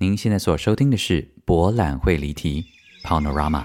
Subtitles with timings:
[0.00, 2.64] 您现在所收听的是博览会离题
[3.02, 3.64] （Panorama）。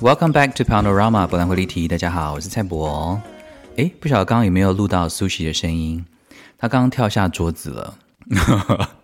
[0.00, 1.86] Welcome back to Panorama，博览会离题。
[1.86, 3.22] 大家好，我是蔡博。
[3.76, 6.04] 诶，不晓得刚刚有没有录到 Sushi 的声音？
[6.58, 7.94] 他刚刚跳下桌子了。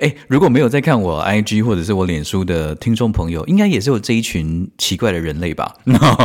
[0.00, 5.74] 哎，如果没有在看我 IG 或者是我脸书的听众朋友，应该也是有这一群奇怪的人类吧？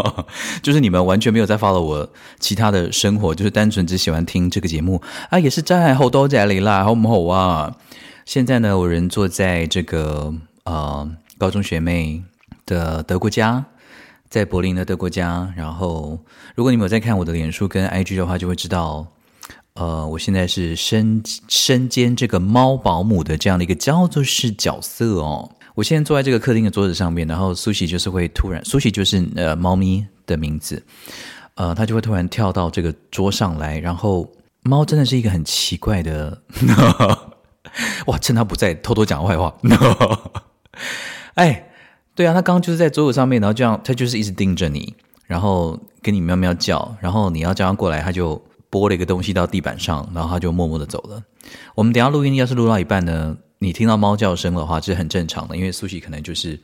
[0.61, 7.75] 就是你们完全没有在 follow 我其他的生活，就是单纯只喜欢听这个节目啊，也是真爱好多在里啦，好不好啊？
[8.25, 10.33] 现在呢，我人坐在这个
[10.65, 12.21] 呃高中学妹
[12.65, 13.63] 的德国家，
[14.29, 15.53] 在柏林的德国家。
[15.55, 16.19] 然后，
[16.55, 19.07] 如果你们有在看我的脸书跟 IG 的话，就会知道。
[19.79, 25.49] 呃，我现在是身身兼这个猫保姆的这样的一个叫做是角色哦。
[25.73, 30.83] 我现在坐在这个客厅的桌子上面，然后苏西就是会突然，苏西就是呃猫咪的名字，
[31.55, 34.29] 呃，它就会突然跳到这个桌上来，然后
[34.63, 36.37] 猫真的是一个很奇怪的，
[38.07, 39.55] 哇，趁它不在偷偷讲坏话，
[41.35, 41.69] 哎，
[42.15, 44.93] 对啊，它刚刚就是在桌子上面，然后这样，它就是一直盯着你，
[45.25, 48.43] 然后跟你喵喵叫，然后你要叫它过来，它就。
[48.69, 51.23] 拨了一个东西到地板上，然后他就默默的走了。
[51.75, 56.59] 我们等下录音，要是录到一半呢，你听到猫叫声的话，这是很正常的，因为苏西可能就是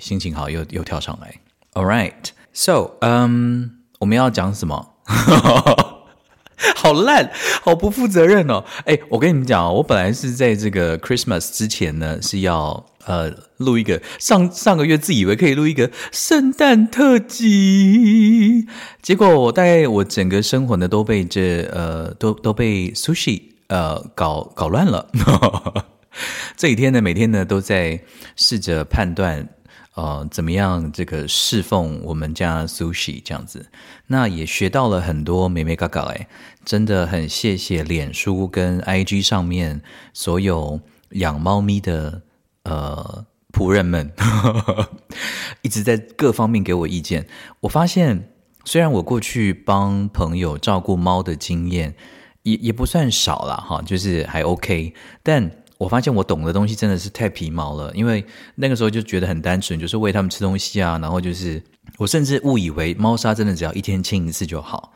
[0.00, 1.34] 心情好，又又跳上来。
[1.74, 2.12] All right,
[2.52, 3.64] so，嗯、um，
[3.98, 4.94] 我们要讲什么？
[6.76, 7.30] 好烂，
[7.62, 8.64] 好不负责任哦！
[8.84, 12.86] 哎，我跟你们讲，我本来是在这个 Christmas 之前呢，是要。
[13.06, 18.66] 呃，录一个上上个月自以为可以录一个圣诞特辑，
[19.02, 25.10] 结果我大概我整个生活呢都被这呃都都被 sushi 呃搞搞乱了。
[26.56, 28.00] 这几天呢，每天呢都在
[28.36, 29.50] 试着判断
[29.94, 33.70] 呃怎么样这个侍奉我们家 sushi 这样子，
[34.06, 36.28] 那也学到了很多美眉角角哎，
[36.64, 39.82] 真的很谢谢脸书跟 IG 上面
[40.12, 42.22] 所有养猫咪的。
[42.66, 44.10] 呃，仆人们
[45.60, 47.26] 一直在各方面给我意见。
[47.60, 48.30] 我发现，
[48.64, 51.94] 虽然我过去帮朋友照顾猫的经验
[52.42, 54.94] 也也不算少啦，哈，就是还 OK。
[55.22, 55.50] 但
[55.84, 58.24] 我发现我懂的东西真的是太皮毛了，因为
[58.54, 61.62] 那个时候就觉得很单纯，就是喂他们吃东西啊，然后就是
[61.98, 64.92] 我甚至误以为猫砂真的只要一天清一次就好，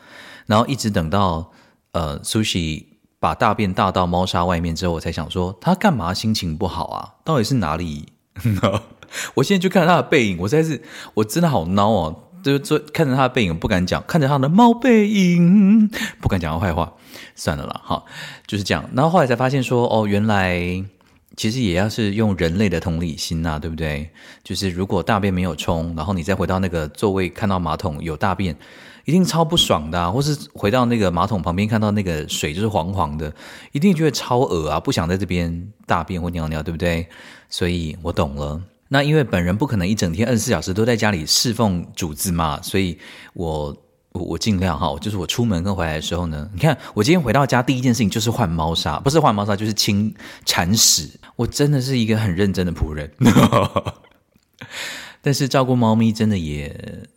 [0.47, 1.53] 然后一直等到
[1.93, 2.87] 呃，Sushi。
[3.21, 7.15] 把大便大到猫砂外面之后，我才想说他干嘛心情不好啊？
[7.25, 8.13] 到底是哪里？
[9.35, 10.81] 我现在就看他的背影，我实在是
[11.15, 12.28] 我真的好孬哦！
[12.49, 15.89] 就就看着他的背影不敢讲，看着他的猫背影
[16.21, 16.93] 不敢讲他坏话，
[17.35, 18.03] 算了啦，哈，
[18.47, 18.89] 就是这样。
[18.95, 20.59] 然后后来才发现说，哦，原来
[21.37, 24.09] 其实也要是用人类的同理心呐，对不对？
[24.43, 28.57] 就是如果大便没有冲，然后你再回到那个座位，看到马桶有大便。
[29.05, 33.33] 一定超不爽的，或是回到那个马桶旁边看到那个水就是黄黄的，
[33.73, 37.09] 一定觉得超恶啊，不想在这边大便或尿尿，对不对？
[37.49, 38.61] 所以我懂了。
[38.89, 42.99] 那因为本人不可能一整天二十四小时都在家里侍奉主子嘛，所以
[43.35, 43.77] 我
[44.13, 51.09] 我我尽量哈，就是我出门跟回来的时候呢，你看我今天回到家第一件事情就是换猫砂，不是换猫砂就是清铲屎。
[51.37, 53.13] 我真的是一个很认真的仆人，
[55.23, 57.09] 但是照顾猫咪真的也。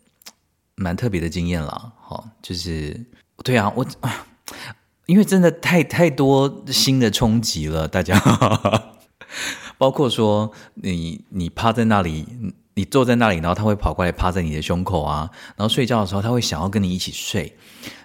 [0.74, 2.98] 蛮特别的经验了，好，就是
[3.44, 3.86] 对啊，我，
[5.06, 8.18] 因为真的太太多新的冲击了，大家，
[9.78, 12.26] 包括说你你趴在那里，
[12.74, 17.54] 你坐在那里，然后他会跑过来趴在你的胸口啊，然后睡觉的时候他会想要跟你一起睡，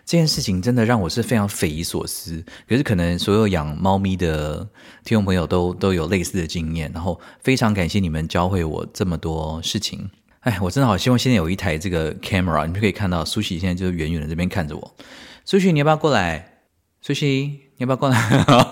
[0.06, 2.44] 这件事情真的让我是非常匪夷所思。
[2.68, 4.58] 可是可能所有养猫咪的
[5.04, 10.10] 听众朋友都都有类似的经验，然后非常感谢你们教会我这么多事情。
[10.42, 14.96] 哎，我真的好希望现在有一台这个 camera，你就可以看到苏西现在就是远远的这边看着我。
[15.44, 16.62] 苏西，你要不要过来？
[17.02, 18.18] 苏西，要不要过来？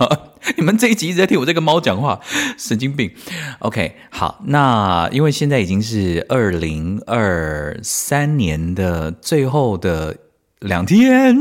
[0.58, 2.20] 你们这一集一直在听我这个猫讲话，
[2.58, 3.12] 神经病。
[3.60, 10.18] OK，好，那因为现在已经是二零二三年的最后的
[10.60, 11.36] 两天，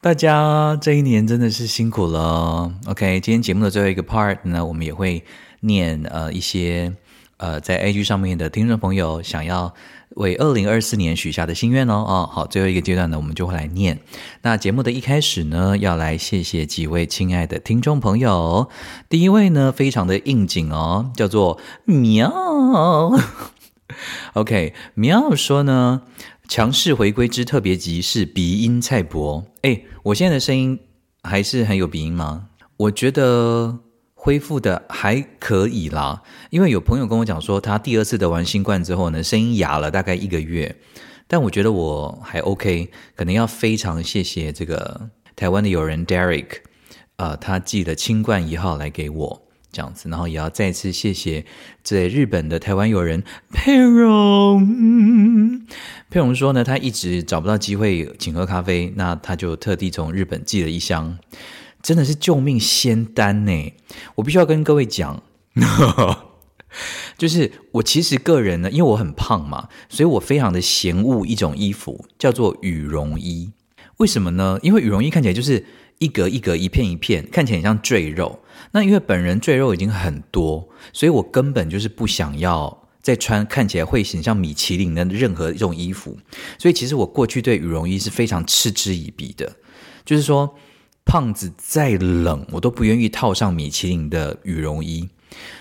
[0.00, 2.72] 大家这一年真的是辛苦了。
[2.86, 5.24] OK，今天节目的最后一个 part 呢，我们也会
[5.60, 6.92] 念呃一些。
[7.38, 9.74] 呃，在 A G 上面的听众朋友想要
[10.16, 13.98] 为二零二四年许下的心愿哦，哦，好，最后一个阶段呢，我们就会来念。
[14.42, 18.68] 那节目的一开始呢，要来谢谢几位亲爱的听众朋友。
[19.08, 22.32] 第一位呢，非常的应景哦，叫做喵。
[24.34, 26.02] OK，喵说呢，
[26.48, 29.44] 强势回归之特别集是鼻音菜博。
[29.62, 30.78] 哎，我现在的声音
[31.22, 32.46] 还是很有鼻音吗？
[32.78, 33.78] 我觉得
[34.24, 40.76] 恢复的还可以啦，因为有朋友跟我讲说，他第二次得完新冠之后呢，声音哑了大概一个月，
[41.26, 46.46] 但我觉得我还 OK，可能要非常谢谢这个台湾的友人 Derek，
[47.16, 49.42] 呃，他寄了清冠一号来给我。
[49.72, 51.46] 这样子，然后也要再次谢谢
[51.82, 55.66] 在日本的台湾友人佩蓉。
[56.10, 61.18] 佩蓉说呢，他一直找不到机会请喝咖啡，那他就特地从日本寄了一箱，
[61.82, 63.72] 真的是救命仙丹呢。
[64.14, 65.22] 我必须要跟各位讲，
[67.18, 73.52] 就是我其实个人呢，因为我很胖嘛，所以我非常的嫌恶一种衣服，叫做羽绒衣。
[73.98, 74.58] 为什么呢？
[74.62, 75.64] 因为羽绒衣看起来就是
[75.98, 78.40] 一格一格、一片一片，看起来很像赘肉。
[78.72, 86.16] 那因为本人赘肉已经很多，所以我根本就是不想要再穿看起来会显像米其林的任何一种衣服。
[86.58, 89.56] 所以其实我过去对羽绒衣是非常嗤之以鼻的，
[90.04, 90.56] 就是说
[91.04, 95.08] 胖子再冷，我都不愿意套上米其林的羽绒衣。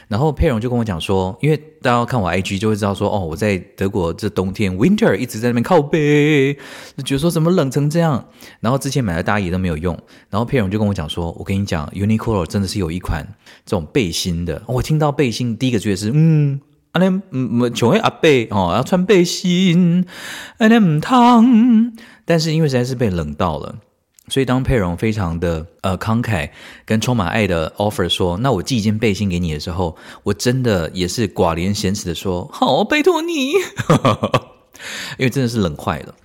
[0.10, 6.54] 然后佩蓉就跟我讲说，因为大家看我 IG 就会知道说，哦，我在德国这冬天 Winter 一直在那边靠背，
[6.98, 8.26] 就觉得说怎么冷成这样。
[8.60, 9.98] 然后之前买的大衣都没有用。
[10.30, 13.26] 然后佩蓉就跟我讲说，我跟你讲，Uniqlo 真的是有一款
[13.66, 14.62] 这种背心的。
[14.68, 16.60] 我听到背心第一个觉得是，嗯，
[16.92, 20.06] 阿那嗯，穷阿伯哦，要穿背心，
[20.58, 21.94] 阿那唔烫。
[22.26, 23.78] 但是因为实在是被冷到了。
[24.32, 26.50] 所以，当佩蓉非常的呃慷慨
[26.86, 33.52] 跟充满爱的 offer 说：“那我寄一件背心给你的时候，我真的也是寡廉鲜耻的说：‘好，拜托你。
[35.20, 36.16] ’因为真的是冷坏了。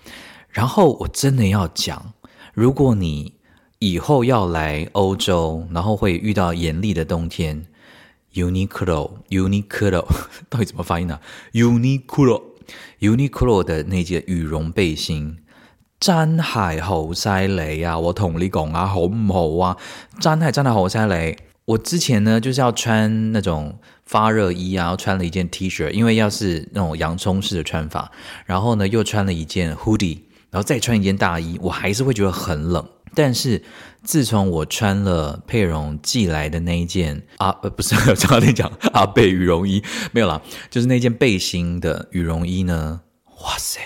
[0.50, 2.12] 然后我真的要讲，
[2.54, 3.34] 如果你
[3.80, 7.66] 以后要来欧洲，然后会遇到严厉的冬天
[8.34, 10.06] ，Uniqlo，Uniqlo
[10.48, 11.18] 到底怎么发音呢、
[11.54, 15.38] ？Uniqlo，Uniqlo 的那件羽绒背心。”
[15.98, 17.98] 真系好犀利啊！
[17.98, 19.76] 我同你讲啊，好唔好啊？
[20.20, 21.36] 真系真系好犀利。
[21.64, 28.12] 我之前呢就是要穿那种发热衣啊，穿了一件 T 恤，因为要是那种洋葱式的穿法，
[28.44, 30.20] 然后呢又穿了一件 hoodie，
[30.50, 32.86] 然后再穿一件大衣，我还是会觉得很冷。
[33.14, 33.62] 但是
[34.04, 39.82] 自从我穿了佩蓉寄来的那一件啊，呃， 不是，差点讲阿贝羽绒衣，
[40.12, 40.40] 没有啦，
[40.70, 43.00] 就是那件背心的羽绒衣呢，
[43.42, 43.80] 哇塞，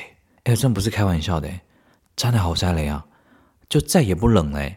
[0.44, 1.48] 哎，真不是开玩笑的。
[2.20, 3.02] 真的好晒雷啊！
[3.66, 4.76] 就再也不冷嘞，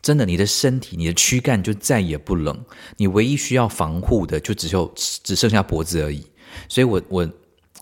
[0.00, 2.58] 真的，你的身体、你的躯干就再也不冷。
[2.96, 6.24] 你唯一需要防护的，就只有只剩下脖子而已。
[6.66, 7.28] 所以我我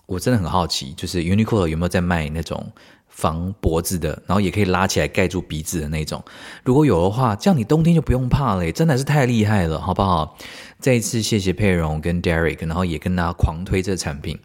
[0.07, 2.69] 我真的很好奇，就是 Uniqlo 有没有在卖那种
[3.07, 6.21] 防脖子的，然后也可以拉起来盖住鼻子的那种。
[6.65, 10.37] 如果有的话，这样你冬天就不用怕了，真的是太厉害了，好不好？
[10.79, 14.37] 再一次谢谢佩蓉跟 Derek，然后也跟大家狂推这个产品。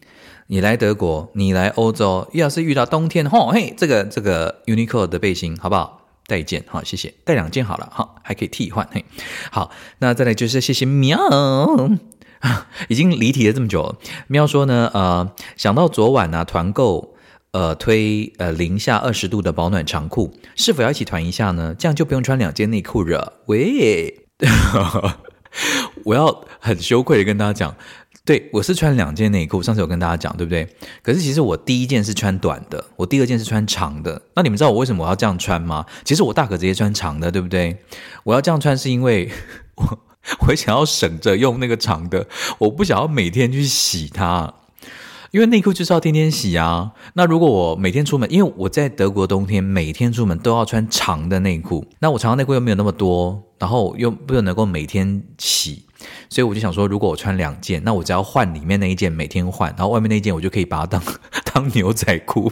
[0.47, 6.01] 你来德国，你来欧洲，要是遇到冬天，吼嘿，这个这个 Uniqlo 的背心好不好？
[6.25, 9.03] 带一件，好，谢谢，带两件好了，好，还可以替换，嘿，
[9.51, 11.19] 好，那再来就是谢谢喵，
[12.87, 13.97] 已经离题了这么久了，
[14.27, 17.13] 喵说呢，呃，想到昨晚呢、啊、团购，
[17.51, 21.75] 呃推呃零下二十度的保暖长裤，是否要一起团一下呢？
[21.77, 23.41] 这样就不用穿两件内裤了。
[23.47, 24.27] 喂，
[26.05, 27.75] 我要很羞愧的跟大家讲。
[28.25, 30.65] 对，我是穿两件内裤，上次有跟大家讲，对不对？
[31.01, 34.21] 可是其实我第一件是穿短的，我第二件是穿长的。
[34.33, 35.85] 那你们知道我为什么我要这样穿吗？
[36.05, 37.75] 其实我大可直接穿长的，对不对？
[38.23, 39.29] 我要这样穿是因为
[39.75, 39.99] 我
[40.47, 42.25] 我想要省着用那个长的，
[42.59, 44.53] 我不想要每天去洗它。
[45.31, 46.93] 因为内裤就是要天天洗啊。
[47.15, 55.83] 那如果我每天出门，因为我在德国冬天每天出门都要穿长的内裤，那我长的内裤又没有那么多，然后又不能够每天洗，
[56.33, 61.03] 所以我就想说，如果我穿两件，那我只要换里面那一件每天换，然后外面那一件我就可以把它当
[61.53, 62.51] 当牛仔裤，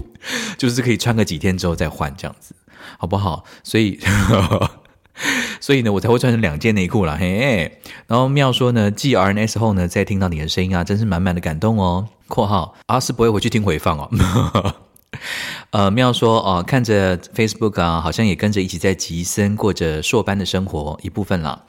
[0.56, 2.54] 就是可以穿个几天之后再换这样子，
[3.00, 3.44] 好不好？
[3.64, 4.00] 所以。
[5.60, 7.18] 所以呢，我才会穿成两件内裤啦。
[7.20, 7.80] 嘿。
[8.08, 12.08] 然后妙说呢，继 RNS 后呢，再听到你的声音啊，真是满满的感动哦。
[12.28, 14.76] 括号啊，是不会回去听回放哦。
[15.72, 21.64] 呃，妙说哦、看着 Facebook 啊，好像也跟着一起在吉森过着硕班的生活一部分啦。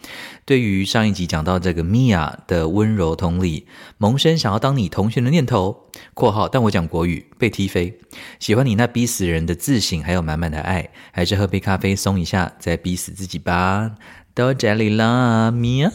[0.44, 3.66] 对于上一集讲到这个 Mia 的温柔同理，
[3.98, 5.88] 萌生想要当你同学的念头。
[6.14, 7.98] 括号，但我讲国语被踢飞。
[8.40, 13.90] 喜欢你那逼死人的自省，还有满满的爱，还是喝杯咖啡松一下，再逼死自己吧。
[14.34, 15.90] 到这里啦，喵！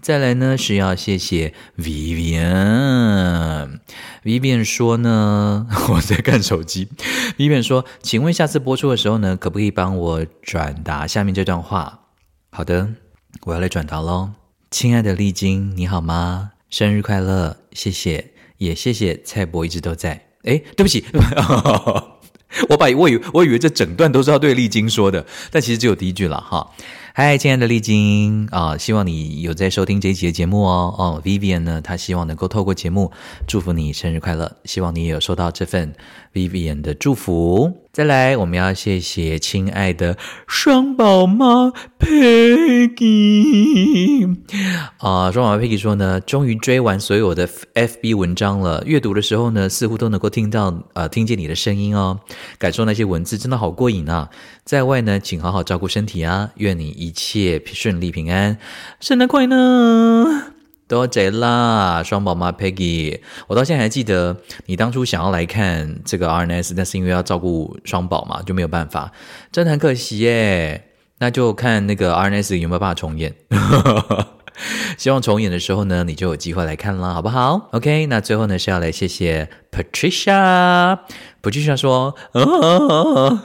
[0.00, 3.78] 再来呢是要谢谢 Vivian。
[4.24, 6.88] Vivian 说呢， 我在看手机。
[7.38, 12.00] Vivian 说，请问下次播出的时候呢，可不可以帮我转达下面这段话？
[12.50, 12.88] 好的，
[13.42, 14.30] 我要来转达喽。
[14.70, 16.50] 亲爱的丽晶，你好吗？
[16.68, 17.56] 生日快乐！
[17.72, 20.26] 谢谢，也谢谢蔡博一直都在。
[20.42, 21.04] 哎，对不起。
[22.68, 26.66] 我把我以我以为这整段都是要对丽晶说的，但其实只有第一句了哈。
[27.14, 30.94] 嗨，亲爱的丽晶啊，希望你有在收听这一集的节目哦。
[30.96, 33.12] 哦，Vivian 呢，她希望能够透过节目
[33.46, 35.92] 祝福你生日快乐，希望你也有收到这份
[36.32, 37.70] Vivian 的祝福。
[37.92, 40.16] 再来，我们要谢谢亲爱的
[40.46, 43.04] 双宝妈 Peggy
[44.96, 52.20] 啊，双宝妈 Peggy 说呢，终于追完所有的 FB 文章了，阅读的时候呢，似乎都能够听到呃，听见你的声音哦，
[52.56, 54.30] 感受那些文字真的好过瘾啊！
[54.64, 58.58] 在外呢，请好好照顾身体啊，愿你一切顺利平安，
[59.00, 60.52] 圣诞快乐！
[60.86, 69.10] 多谢啦，双宝妈 Peggy，我到现在还记得你当初想要来看这个 RNS，但是因为要照顾双宝嘛，就没有办法，
[69.50, 70.88] 真的很可惜耶。
[71.18, 73.34] 那就看那个 RNS 有没有办法重演，
[74.98, 80.98] 希望重演的时候呢，你就有机会来看啦，好不好？OK，那最后呢是要来谢谢 Patricia
[81.42, 82.14] Patricia，Patricia 说。
[82.32, 83.38] 哦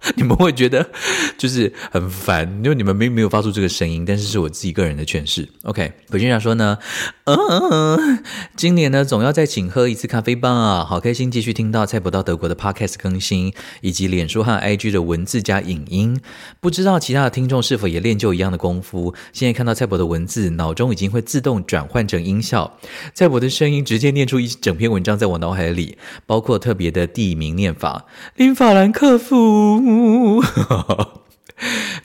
[0.16, 0.90] 你们会觉得
[1.36, 5.46] 就是很烦，因为你们并没有发出这个声音，但是是我自己个人的诠释。
[5.64, 6.78] OK，我经常说呢，
[7.24, 8.24] 嗯，
[8.56, 10.86] 今年呢总要再请喝一次咖啡吧。
[10.86, 13.52] 好开心继续听到蔡伯到德国的 Podcast 更新，
[13.82, 16.18] 以及脸书和 IG 的文字加影音。
[16.60, 19.14] 不知道其他的听众是否也练就一样的功夫？
[19.34, 22.78] 现在看到蔡伯的文字，脑中已经会自动转换成音效，
[23.12, 28.06] 蔡伯的声音直接念出一整篇文章在我脑海里，包括特别的地名念法，
[28.36, 30.42] 林法兰克福。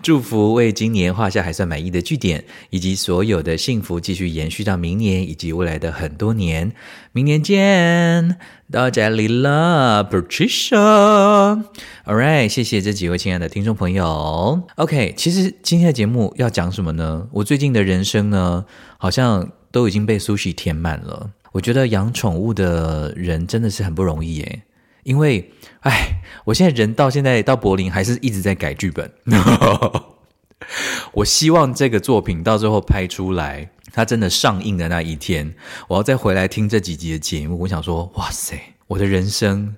[0.02, 6.74] 祝福为今年画下还算满意的句点，以及所有的幸福继续延续到明年以及未来的很多年。
[7.14, 8.36] 明年见，
[8.70, 11.64] 到这里了，Patricia。
[12.06, 14.62] All right，谢谢这几位亲爱的听众朋友。
[14.76, 17.30] OK，其实今天的节目要讲什么呢？
[17.32, 18.66] 我最近的人生呢，
[18.98, 21.32] 好像都已经被 Sushi 填满了。
[21.54, 24.64] 我觉得养宠物的人真的是很不容易耶。
[25.06, 29.12] 因为，哎，我现在人到现在到柏林还是一直在改剧本。
[31.14, 35.54] 我希望这个作品到最后拍出来，它真的上映的那一天，
[35.88, 37.60] 我要再回来听这几集的节目。
[37.60, 39.76] 我想说，哇塞，我的人生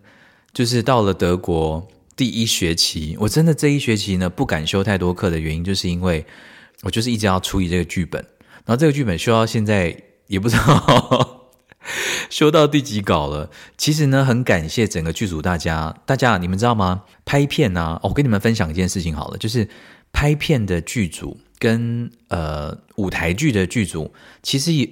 [0.53, 6.25] 就是到了德国第一学期，我真的这一学期呢不敢修太多课的原因，就是因为
[6.84, 8.25] 我就是一直要处理这个剧本，
[8.65, 9.93] 然后这个剧本修到现在
[10.27, 11.37] 也不知道。
[12.29, 13.50] 修到第几稿了？
[13.77, 15.96] 其实呢，很感谢整个剧组大家。
[16.06, 17.03] 大家你们知道吗？
[17.25, 19.67] 拍片啊，我跟你们分享一件事情好了，就是
[20.12, 24.13] 拍片的剧组跟呃舞台剧的剧组，
[24.44, 24.89] 其实也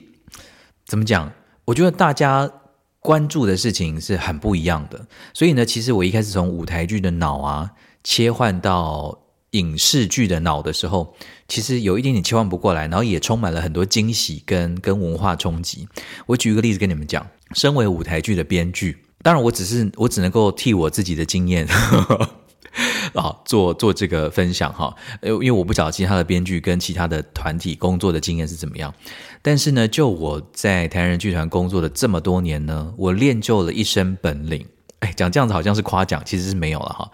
[0.85, 1.31] 怎么讲？
[1.65, 2.51] 我觉得大家
[2.99, 5.07] 关注的事情是很不一样的。
[5.33, 7.71] 所以呢，其实我一开始从舞台剧的脑啊
[8.03, 9.24] 切换到。
[9.55, 11.15] 影视剧的脑的时候，
[11.47, 15.87] 其实有一点点切换不过来，然后也充满了很多惊喜跟跟文化冲击。
[16.25, 21.65] 我举一个例子跟你们讲，身为舞台剧的编剧，当然我只是我只能够替我自己的经验
[23.13, 28.93] 啊做做这个分享哈，因为我不晓得其他的编剧跟其他的团体工作的经验是怎么样。
[29.41, 34.65] 但是呢，就我在台人剧团工作的这么多年呢，我练就了一身本领。
[35.13, 37.11] 讲这样子好像是夸奖，其实是没有了哈。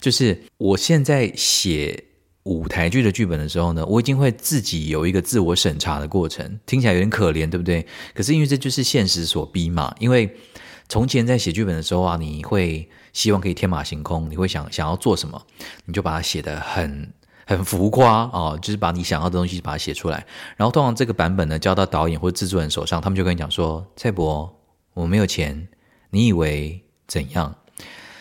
[0.00, 2.04] 就是我现在写
[2.44, 7.86] 舞台剧的剧本的时候呢，我已经会自己有一个自我审查的过程，听起来有点可怜，对不对？
[8.14, 9.94] 可是因为这就是现实所逼嘛。
[10.00, 10.34] 因为
[10.88, 15.40] 从前在写剧本的时候啊，你会希望可以天马行空，你会想想要做什么，
[15.84, 17.12] 你就把它写得很
[17.46, 20.26] 很浮夸啊，就是把你想要的东西把它写出来。
[20.56, 24.52] 然后通常这个版本呢，交到导演或制作人手上，他们就跟你讲说：“蔡伯，
[24.94, 25.68] 我没有钱，
[26.10, 27.54] 你以为？”怎样？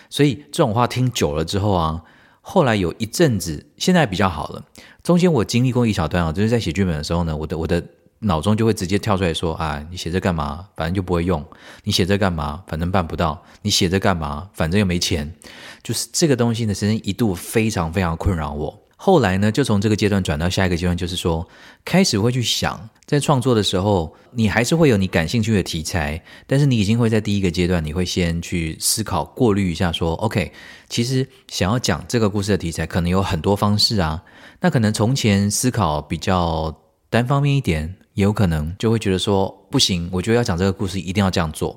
[0.09, 2.03] 所以这种话听久了之后啊，
[2.41, 4.61] 后来有一阵子，现在比较好了。
[5.01, 7.81] 中间我经历过一小段啊，就是在写剧本的时候呢，我的我的
[8.19, 10.67] 脑中就会直接跳出来说：“啊，你写这干嘛？
[10.75, 11.41] 反正就不会用。
[11.85, 12.61] 你写这干嘛？
[12.67, 13.41] 反正办不到。
[13.61, 14.49] 你写这干嘛？
[14.51, 15.33] 反正又没钱。”
[15.81, 18.77] 就是这个东西呢，曾经一度非常非常困扰我。
[19.03, 21.47] 后来呢，就从这个阶段转到下一个阶段，就是说，
[21.83, 30.51] 开始会去想，在创作的时候，你还是会有你感兴趣的题材，但是你已经会在第一个阶段，你会先去思考、过滤一下，说，OK，
[30.87, 34.21] 其实想要讲这个故事的题材，可能有很多方式啊。
[34.59, 36.71] 那可能从前思考比较
[37.09, 41.75] 单方面一点，也有可能就会觉得说，不行，我觉得要讲这个故事，一定要这样做。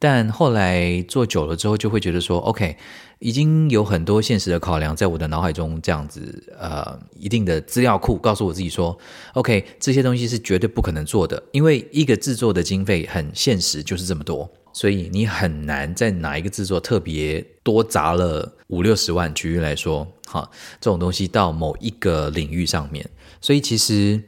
[0.00, 2.76] 但后来做久了之后，就会觉得说，OK，
[3.20, 8.96] 已经有很多现实的考量在我的脑海中这样子，呃，一定的资料库告诉我自己说
[9.34, 20.48] ，OK，这些东西是绝对不可能做的，因为一个制作的经费很现实，就是这么多，所以你很难在哪一个制作特别多砸了五六十万，举例来说，哈，
[20.80, 23.08] 这种东西到某一个领域上面，
[23.40, 24.22] 所以其实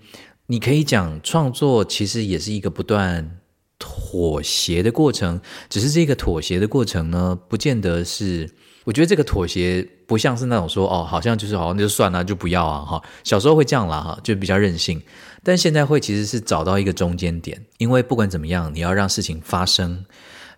[0.47, 3.37] 你可以讲创作，其实也是一个不断。
[4.11, 8.51] 妥协的过程，只是这个妥协的过程呢，不见得是。
[8.85, 13.01] 我觉得这个妥协不像是那种说哦，好像就是好像就算了，就不要啊哈。
[13.23, 15.01] 小时候会这样啦哈，就比较任性。
[15.45, 20.05] 但现在会其实是找到一个中间点，因为不管怎么样，你要让事情发生，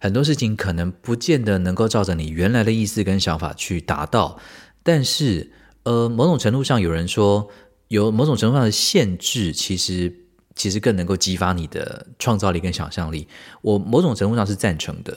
[0.01, 4.39] 很多事情可能不见得能够照着你原来的意思跟想法去达到。
[4.83, 7.49] 但是呃，某种程度上有人说，
[7.89, 10.22] 有某种程度上的限制，其实。
[10.55, 13.27] 其实更能够激发你的创造力跟想象力，
[13.61, 15.17] 我某种程度上是赞成的。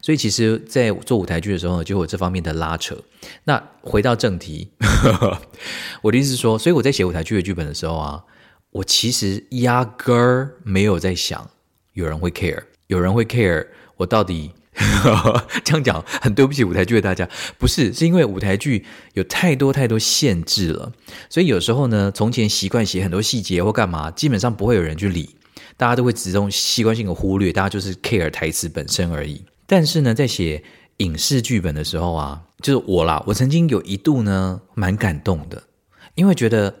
[0.00, 2.96] 所以，其实，在做舞台剧的时候呢，就有这方面的拉扯。
[3.44, 4.70] 那回到正题，
[6.02, 8.24] 我的意思是说，所以我在写舞台剧的剧本的时候啊，
[8.70, 11.50] 我其实压根儿没有在想
[11.92, 14.52] 有人会 care，有人会 care 我到底。
[15.64, 20.92] 这样讲很对不起舞台剧的大家，不是，是因为舞台剧有太多太多限制了，
[21.28, 25.36] 所以有时候呢，从前习惯写很多细节或干嘛，基本上不会有人去理，
[25.76, 29.44] 大家都会自动习惯性的忽略，大家就是 care 台词本身而已。
[29.66, 30.64] 但是呢，在写
[30.98, 35.62] 影视剧本的时候啊，就是我啦，我曾经有一度呢，蛮感动的，
[36.14, 36.74] 因为觉得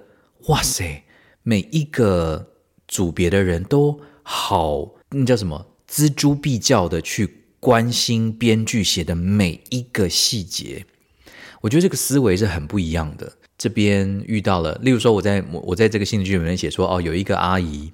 [0.46, 1.02] 哇塞，
[1.42, 2.48] 每一个
[2.88, 7.41] 组别的人都好，那叫什么，锱铢必较的去。
[7.62, 10.84] 关心编剧写的每一个细节，
[11.60, 13.32] 我觉得这个思维是很不一样的。
[13.56, 17.92] 这边遇到了，例如说，我在我在这个新的剧本里面写说，哦，有一个阿姨，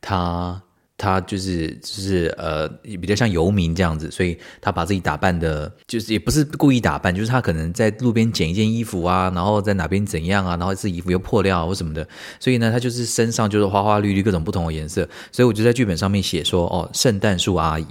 [0.00, 0.62] 她
[0.96, 12.06] 她就是就是呃，比较像游民这样子，所以她把自己打扮的，就是也不是故意打扮，就是她可能在路边捡一件衣服啊，然后在哪边怎样啊，然后这衣服又破掉啊或什么的，
[12.38, 17.84] 所以呢，她就是身上就是花花绿绿各种不同的颜色，所以我就在剧本上面写说，哦，圣诞树阿姨。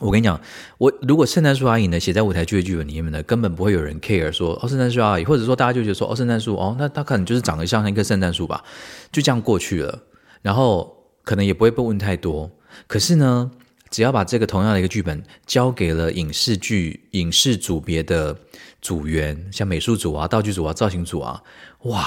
[0.00, 0.40] 我跟你讲，
[0.78, 8.62] 我如果圣诞树阿姨呢写在舞台剧的剧本里面呢，根本不会有人 care 说哦，圣诞树阿姨，或者说大家就觉得说哦，圣诞树哦，那他可能就是长得像一棵圣诞树吧，
[9.10, 10.02] 就这样过去了，
[10.42, 12.50] 然后可能也不会被问太多。
[12.86, 13.50] 可是呢，
[13.90, 18.36] 只要把这个同样的一个剧本交给了影视剧影视组别的
[18.80, 21.42] 组员，像美术组啊、道具组啊、造型组啊，
[21.84, 22.06] 哇，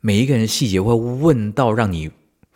[0.00, 2.10] 每一个人细节会问到让你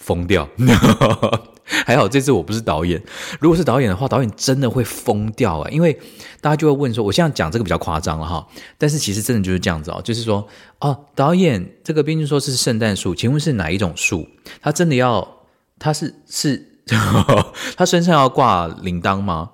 [0.04, 0.46] 疯掉。
[1.86, 3.02] 还好这次我不是导演，
[3.40, 5.70] 如果是导演的话，导演真的会疯掉啊！
[5.70, 5.98] 因为
[6.42, 10.46] 大家就会问说，我现在讲这个比较夸张了哈，但是其实真的就是这样子哦，就是说
[10.80, 14.28] 哦，导演这个编剧说是圣诞树，请问是哪一种树？
[14.60, 15.26] 他真的要，
[15.78, 16.70] 他是是。
[17.78, 19.48] 他身上要挂铃铛吗？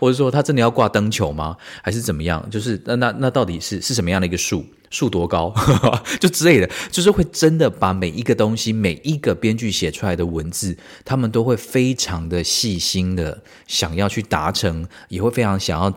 [0.00, 1.56] 或者说他真的要挂灯球吗？
[1.80, 2.44] 还是怎么样？
[2.50, 4.64] 就是那那那到底是是什么样的一个树？
[4.92, 5.52] 树多高？
[6.20, 15.92] 就之类的，就是会真的把每一个东西，每一个编剧写出来的文字，他们都会非常的细心的想要去达成，也会非常想要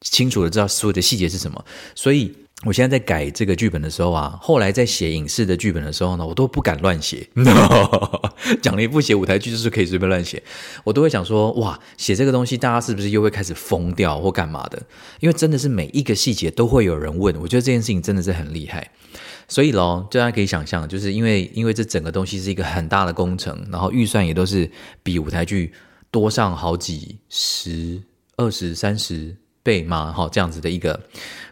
[0.00, 1.62] 清楚的知道所有的细节是什么，
[1.94, 2.34] 所以。
[2.64, 7.28] 我现在在改这个剧本的时候啊，后来在写影视的剧本的时候呢，我都不敢乱写。
[8.62, 10.42] 讲了一部写舞台剧就是可以随便乱写，
[10.82, 14.82] 我都会想说，哇，写这个东西大家是不是又会开始疯掉或干嘛的？
[15.20, 18.90] 因为真的是每一个细节都会有人问，我觉得这件事情真的是很厉害。
[19.46, 24.70] 所以咯，大家可以想象，就是因为因为这整个东西是一个很大的工程，然后预算也都是
[25.02, 25.74] 比舞台剧
[26.10, 28.02] 多上好几十、
[28.36, 30.98] 二十、三十倍嘛，哈，这样子的一个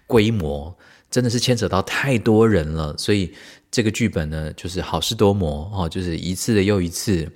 [0.07, 0.75] 规模。
[1.13, 3.33] 真的是牵扯到太多人了，所以
[3.71, 7.31] 这个剧本呢，就是好事多磨哦，就是一次的又一次，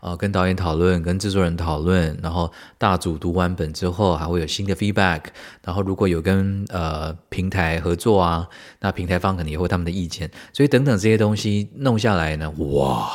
[0.00, 5.22] 呃，跟导演讨论，跟制作人讨论，然后大组读完本之后，还会有新的 feedback，
[5.64, 8.46] 然后如果有跟呃平台合作啊，
[8.80, 13.10] 那平台方可能也会他们的意见，所以等等这些东西弄下来呢，哇，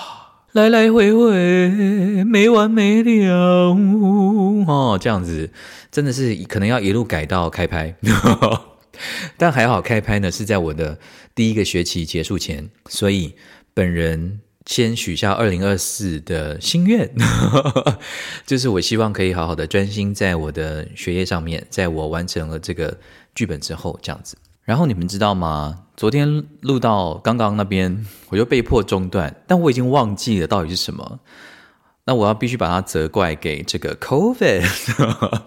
[0.54, 3.76] 来来回回没完没了
[4.68, 5.52] 哦，这样子
[5.92, 7.96] 真的是可能要一路改到开拍。
[9.38, 10.98] 但还好，开拍呢是在我的
[11.36, 13.36] 第一个学期结束前，所以
[13.74, 17.10] 本人先许下二零二四的心愿，
[18.46, 22.98] 就是我希望可以好好的专心在我的学业上面，在我完成了这个
[23.34, 24.38] 剧本之后，这样子。
[24.64, 25.86] 然后你们知道吗？
[25.96, 31.20] 昨天录到刚刚那边，我就被迫中断，但我已经忘记了到底是什么。
[32.04, 34.68] 那我要必须把它责怪给这个 COVID。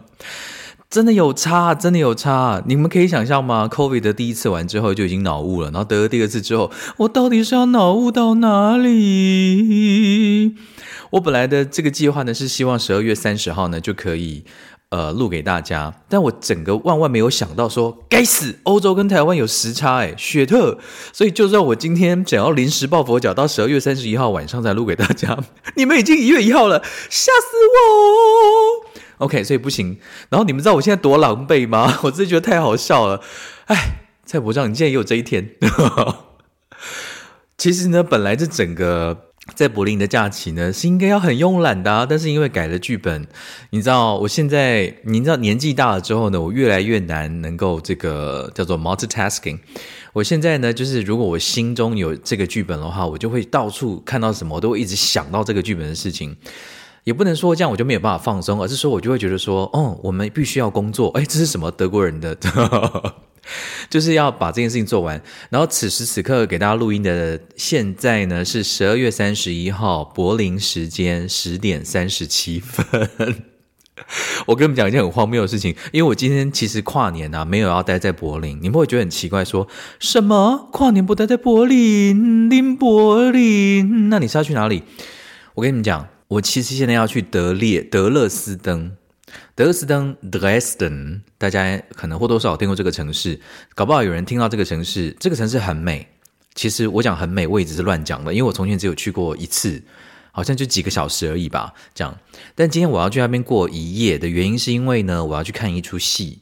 [0.90, 2.60] 真的有差，真的有差。
[2.66, 10.56] 你们可以想象吗？COVID 的第一次完之后就已经脑雾了，然后得了第二次之后，我到底是要脑雾到哪里？
[11.10, 14.42] 我本来的这个计划呢是希望十二月三十号呢就可以
[14.88, 20.76] 呃录给大家，但我整个万万没有想到说，该死，欧洲跟台湾有时差哎，雪特，
[21.12, 25.38] 所以就算我今天想要临时抱佛脚到十二月三十一号晚上再录给大家，
[25.76, 29.96] 你们已经一月一号了，吓死我！OK，所以不行。
[30.28, 32.00] 然后你们知道我现在多狼狈吗？
[32.04, 33.22] 我真的觉得太好笑了。
[33.66, 35.50] 哎，蔡伯章，你现在也有这一天。
[37.56, 43.26] 其实呢，本来这整个在柏林的假期呢，是应该要很慵懒的，但是因为改了剧本，
[43.68, 49.58] 你知道，我现在你知道年纪大了之后呢，我越来越难能够这个叫做 multitasking。
[50.14, 56.34] 我现在呢，就是如果我心中有这个剧本的话，我就会到处看到什么，我都会一直想到这个剧本的事情。
[57.10, 61.08] 也不能说这样我就没有办法放松，而是说我就会觉得说，哦，我们必须要工作。
[61.18, 62.36] 哎，这是什么德国人的？
[63.90, 65.20] 就是要把这件事情做完。
[65.48, 72.86] 然后此时此刻给大家录音的现在呢是十二月三十一号柏林时间十点三十七分。
[74.46, 79.68] 我跟你们讲一件很荒谬的事情，因为我今天其实跨年啊没有要待在柏林，你们会觉得很奇怪说，说
[79.98, 82.48] 什么跨年不待在柏林？
[82.48, 84.08] 林柏林？
[84.08, 84.84] 那你是要去哪里？
[85.54, 88.92] 我跟你们讲，我其实现在要去德列德勒斯登。
[89.56, 93.40] 德勒斯登 Dresden，大家可能或多或少听过这个城市，
[93.74, 96.06] 搞不好有人听到这个城市，这个城市很美。
[96.54, 99.82] 其实我讲很美，我也只是乱讲的，因为我从前只有去过一次，
[100.30, 102.16] 好像就几个小时而已吧，这样。
[102.54, 106.38] 但今天我要去那边过一夜的原因，是因为呢，我要去看一出戏。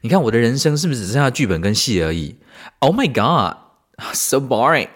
[0.00, 2.34] 你看我的人生是不是只剩下剧本跟戏而已
[2.80, 4.88] ？Oh my god，so boring。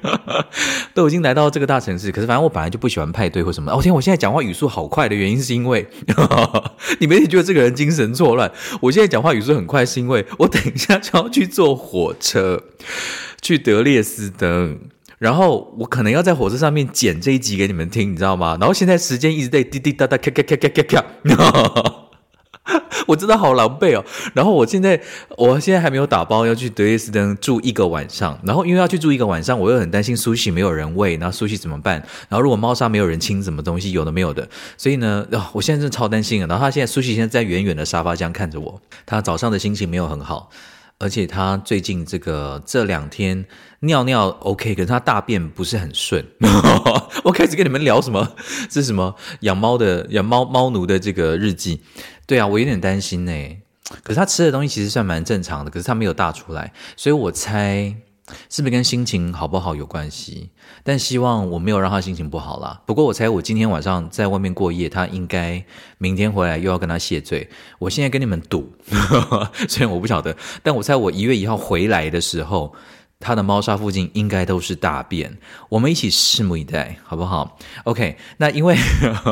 [0.94, 3.72] 都已经来到这个大城市，可是反正我本来就不喜欢派对或什么。
[3.72, 5.88] 哦天，我现在讲话语速好快的原因是因为
[7.00, 8.50] 你没觉得这个人精神错乱？
[8.80, 12.62] 我现在讲话语速很快，是因为我等一下就要去坐火车
[13.40, 14.78] 去德列斯登，
[15.18, 18.56] 然后我可能要在火车上面剪这一集给你们听，你知道吗？
[18.60, 21.04] 然后现在时间一直在滴滴答答，咔咔咔咔咔咔。
[23.08, 25.00] 我真的好狼狈哦，然后我现在
[25.36, 31.94] 我现在还没有打包要去德累斯登住一个晚上，然后因为要去住一个晚上，我又很担心苏西没有人喂，然后苏西怎么办？
[32.28, 36.46] 然后如果猫砂没有人清，什么东西有的没有的，所以呢，我现在真的超担心啊。
[36.46, 40.48] 然后他现在苏西现在在远远的沙发这样看着我，他早上的心情没有很好，
[41.02, 43.44] 而且他最近这个这两天
[43.80, 46.24] 尿尿 OK，可是他大便不是很顺。
[47.24, 48.36] 我开始跟你们聊什么？
[48.70, 51.82] 这是什么养猫的养猫猫奴的这个日记。
[52.24, 53.32] 对啊，我有点担心呢。
[54.04, 57.92] 可是他吃的东西其实算蛮正常的，可是他没有大出来，所以我猜
[58.48, 60.50] 是不是跟心情好不好有关系？
[60.84, 62.80] 但希望我没有让他心情不好啦。
[62.86, 65.64] 不过我猜我今天晚上在外面过夜，他应该
[65.98, 67.48] 明天回来又要跟他谢罪。
[67.78, 68.72] 我现在跟你们赌，
[69.68, 72.72] 虽然我不晓得，但我猜我一月一号回来的时候，
[73.18, 75.36] 他的猫砂附近应该都是大便。
[75.68, 78.76] 我们一起拭目以待，好不好？OK，那因为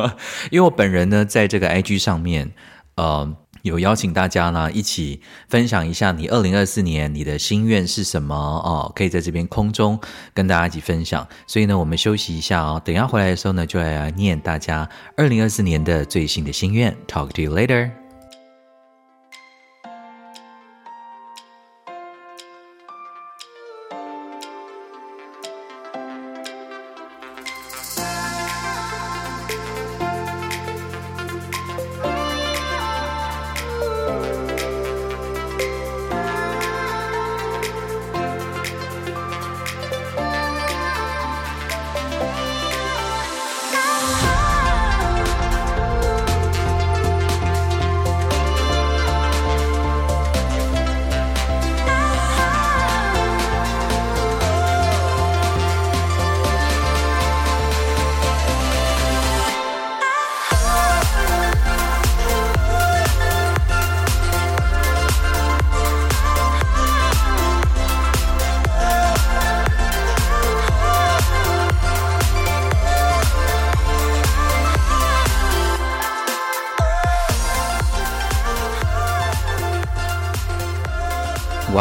[0.51, 2.53] 因为我本人呢，在这个 IG 上面。
[2.97, 9.99] 呃，有邀请大家呢一起分享一下你二零二四年你的心愿是什么哦，可以在这边空中
[10.33, 11.27] 跟大家一起分享。
[11.47, 16.97] 所以呢，我们休息一下哦，等下回来的时候呢，就来念大家二零二四年的最新的心愿。
[17.07, 18.10] Talk to you later.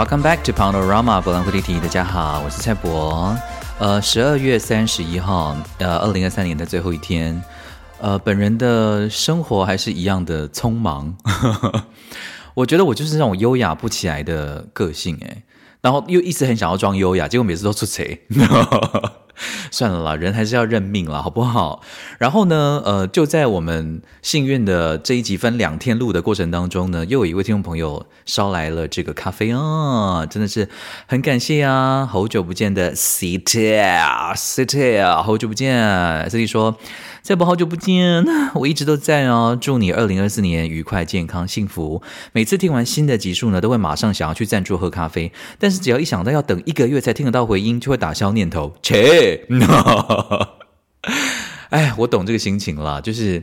[0.09, 1.79] Come back to panorama 博览会离题。
[1.79, 3.37] 大家好，我是蔡博。
[3.77, 7.39] 呃，十二月三十一号，呃，二零二三年的最后一天。
[8.01, 11.15] 呃，本人的生活还是一样的匆忙。
[12.55, 15.43] 我觉得我就是那种优雅不起来的个性，诶，
[15.79, 18.19] 然后又一直很想要装优雅，结果每次都出贼。
[19.71, 21.81] 算了啦，人还是要认命了，好不好？
[22.17, 30.67] 然后呢，呃，就在我们幸运的这一集分两天录的过程当中呢，又有一位听众朋友捎来了这个咖啡啊，真的是
[31.07, 32.05] 很感谢啊！
[32.05, 33.61] 好久不见的 City，City，
[35.21, 35.77] 好久不见
[36.29, 36.77] ，City 说。
[37.21, 39.57] 在博好久不见， 我一直都在哦。
[39.59, 42.01] 祝你二零二四年愉快、健康、幸福。
[42.31, 48.73] 每次听完新的集数呢，都会马上想要去赞助喝咖啡，但是只要一想到要等一个月才听得到回音，就会打消念头。
[48.81, 49.45] 切，
[51.69, 53.35] 哎，我懂这个心情了，就是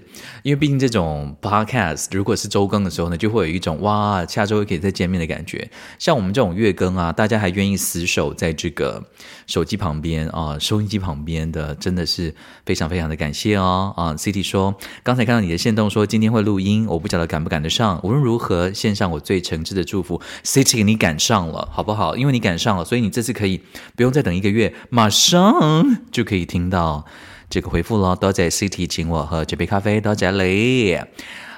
[0.42, 5.70] 因为毕竟这种 podcast 如果是周更的时候呢，就会有一种哇，下周可以再见面的感觉。
[5.96, 9.00] 像我们这种月更啊，大家还愿意死守在这个
[9.46, 12.34] 手机旁边啊，收音机旁边的，真的是
[12.64, 13.94] 非常非常的感谢哦。
[13.96, 18.00] 啊，City 说，刚才看到你的线动说今天会录音，我不晓得赶不赶得上。
[18.02, 22.16] 无论如何，献上我最诚挚的祝福，City 你赶上了，好不好？
[22.16, 23.62] 因为你赶上了，所以你这次可以
[23.94, 27.06] 不用再等一个月，马上就可以听到。
[27.48, 30.98] 这个回复咯，多谢 City 请我喝这杯咖啡，多谢你。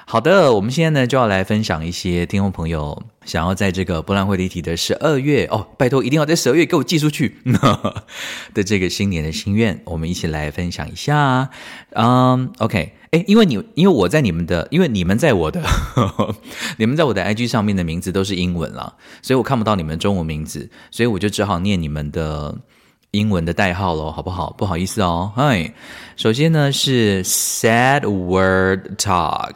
[0.05, 7.35] 好的，我们现在呢就要来分享一些听众朋友想要在这个柏览会离题的十二月哦，拜托一定要在十二月给我寄出去
[8.55, 11.51] 的这个新年的心愿，我们一起来分享一下。
[11.91, 15.61] 嗯，OK，诶，因为你因为我在你们的，因为你们在我的，
[16.77, 22.57] 你们在我的 IG 上面的名字都是英文了，所以我看不到你们中文名字，所以我就只好念你们的。
[23.11, 24.53] 英文的代号喽，好不好？
[24.55, 25.73] 不好意思哦，嗨，
[26.15, 29.55] 首先呢是 Sad Word Talk，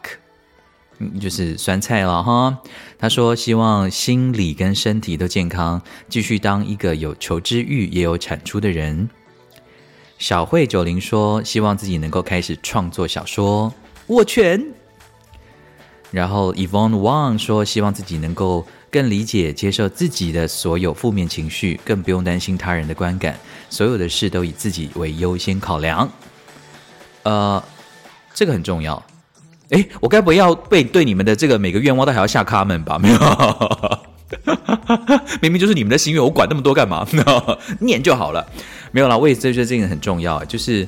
[1.21, 2.57] 就是酸菜了哈。
[2.97, 9.07] 他说希望心理跟身体都健康，继续当一个有求知欲也有产出的人。
[10.17, 13.71] 小慧九零说希望自己能够开始创作小说，
[14.07, 14.59] 握拳。
[16.13, 18.65] 然后 Yvonne Wang 说希望自己能够。
[18.93, 23.35] 更理解、接受自己的所有负面情绪，更不用担心他人的观感。
[23.67, 26.07] 所有的事都以自己为优先考量。
[27.23, 27.63] 呃，
[28.35, 29.03] 这个很重要。
[29.71, 32.99] 哎，我该不要被对你们的这个每个愿望都还要下 comment 吧？
[32.99, 33.17] 没有，
[35.41, 37.03] 明明就是你们的心愿，我管那么多干嘛？
[37.81, 38.47] 念就好了。
[38.91, 40.45] 没有啦，我也觉得这个很重要。
[40.45, 40.87] 就是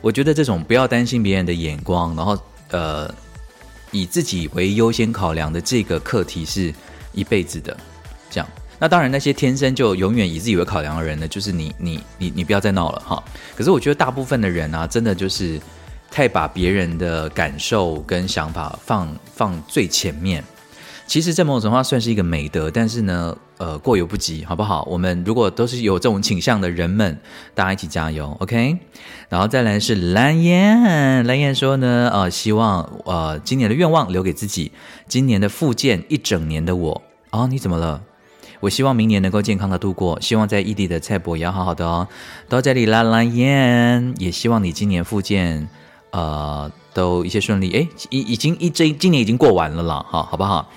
[0.00, 2.36] 我觉得这种不要担心别人的眼光，然后
[2.72, 3.08] 呃。
[3.90, 6.72] 以自己为优先考量的这个课题是
[7.12, 7.76] 一辈子的，
[8.30, 8.48] 这样。
[8.78, 13.22] 那当然，那些天生就永远以自己为考量的人呢，就是你、你、你、你不要再闹了哈。
[13.54, 15.60] 可是我觉得大部分的人啊，真的就是
[16.10, 20.42] 太把别人的感受跟想法放放最前面。
[21.10, 24.86] 其实，在某种程度上算是一个美德，但是呢，呃，过犹不及，好不好？
[24.88, 27.18] 我们如果都是有这种倾向的人们，
[27.52, 28.78] 大家一起加油，OK？
[29.28, 34.70] 然后再来是蓝燕，蓝燕说呢，呃，希望呃今年的愿望留给自己，
[35.08, 38.00] 今年的复健一整年的我，哦，你怎么了？
[38.60, 42.06] 我希望明年能够健康的度过，希望在异地的蔡博也要好好的哦。
[42.48, 45.68] 到这里啦，蓝燕，也希望你今年复健，
[46.12, 47.72] 呃，都一切顺利。
[47.72, 50.70] 诶，已已经一这今年已经过完了啦，哈，好不好？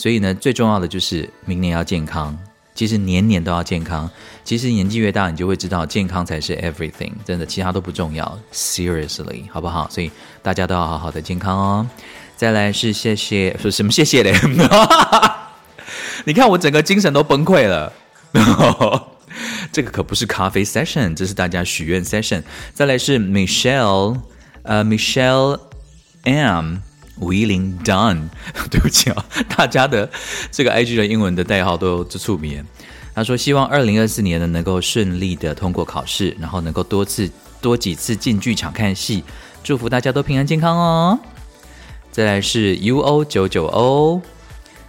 [0.00, 2.34] 所以呢，最重要的就是明年要健康。
[2.74, 4.10] 其实年年都要健康。
[4.42, 8.38] 其实年纪越大，你就会知道健康才是 everything，真的，其他都不重要。
[8.50, 9.90] Seriously，好不好？
[9.90, 10.10] 所以
[10.40, 11.86] 大家都要好好的健康哦。
[12.34, 14.34] 再来是谢谢，说什么谢谢嘞？
[16.24, 17.92] 你看我整个精神都崩溃了。
[19.70, 22.42] 这个可不是咖啡 session，这是大家许愿 session。
[22.72, 24.18] 再来是 Michelle，
[24.62, 25.60] 呃，Michelle
[26.22, 26.76] M。
[27.20, 28.28] Willing done，
[28.70, 29.24] 对不起啊，
[29.56, 30.08] 大家的
[30.50, 32.64] 这个 IG 的英文的代号都就出名。
[33.14, 37.30] 他说希望二零二四年呢能够顺利的通过考试，然后能够多次
[37.60, 39.22] 多几次进剧场看戏，
[39.62, 41.18] 祝福大家都平安健康哦。
[42.10, 44.22] 再来是 UO 九九 O，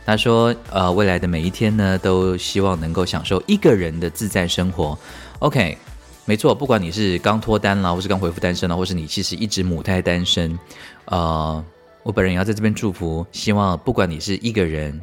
[0.05, 4.97] 他说呃未来的每一天呢都希望能够享受一个人的自在生活。
[5.39, 5.77] OK，
[6.25, 10.57] 没错，不管你是刚脱单啦，或是刚恢复单身啦，或是你其实一直母胎单身，
[11.05, 11.61] 呃。
[12.03, 14.99] 我本人也要在这边祝福，希望不管你是一个人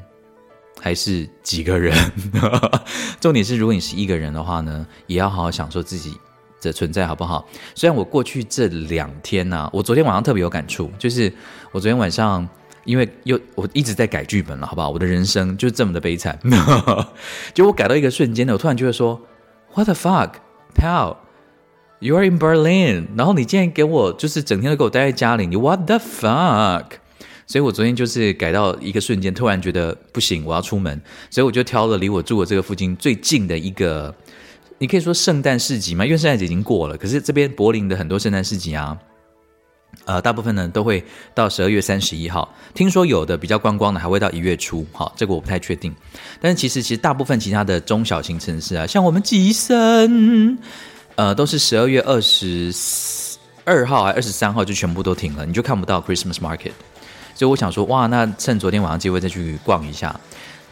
[0.80, 1.94] 还是几个人，
[3.20, 6.14] 重点是如果你是一个人的话呢，也要好好享受自己
[6.60, 7.46] 的存在，好不好？
[7.74, 11.32] 虽然我过去这两天呢、啊，我昨天晚上特别有感触，就是
[11.70, 12.48] 我昨天晚上
[12.84, 14.90] 因为又我一直在改剧本了，好不好？
[14.90, 16.38] 我的人生就是这么的悲惨，
[17.54, 19.20] 就我改到一个瞬间呢，我突然就会说
[19.74, 20.32] ，What the fuck,
[20.74, 21.16] pal?
[22.00, 26.84] You are in Berlin，然后你竟然给我就是整天都给我待在家里，你 What the fuck？
[27.44, 34.14] 所以我昨天就是改到一个瞬间，突然觉得不行，我要出门，所以我就挑了离我住的这个附近最近的一个，
[34.78, 38.96] 你可以说圣诞市集嘛，因为圣诞节已经过了，可是这边柏林的很多圣诞市集啊，
[40.04, 41.02] 呃，大部分呢都会
[41.34, 45.92] 到十二月三十一号，听说有的比较观光的还会到一月初，好，这个我不太确定，
[46.40, 50.58] 但是其实其实大部分其他的中小型城市啊，像我们吉森。
[51.18, 52.72] 呃，都是十二月二十
[53.64, 56.70] 二号还二十三号就全部都停了，你就看不到 Christmas Market。
[57.34, 60.14] 所以我想说，哇，那趁昨天晚上机会再去逛一下。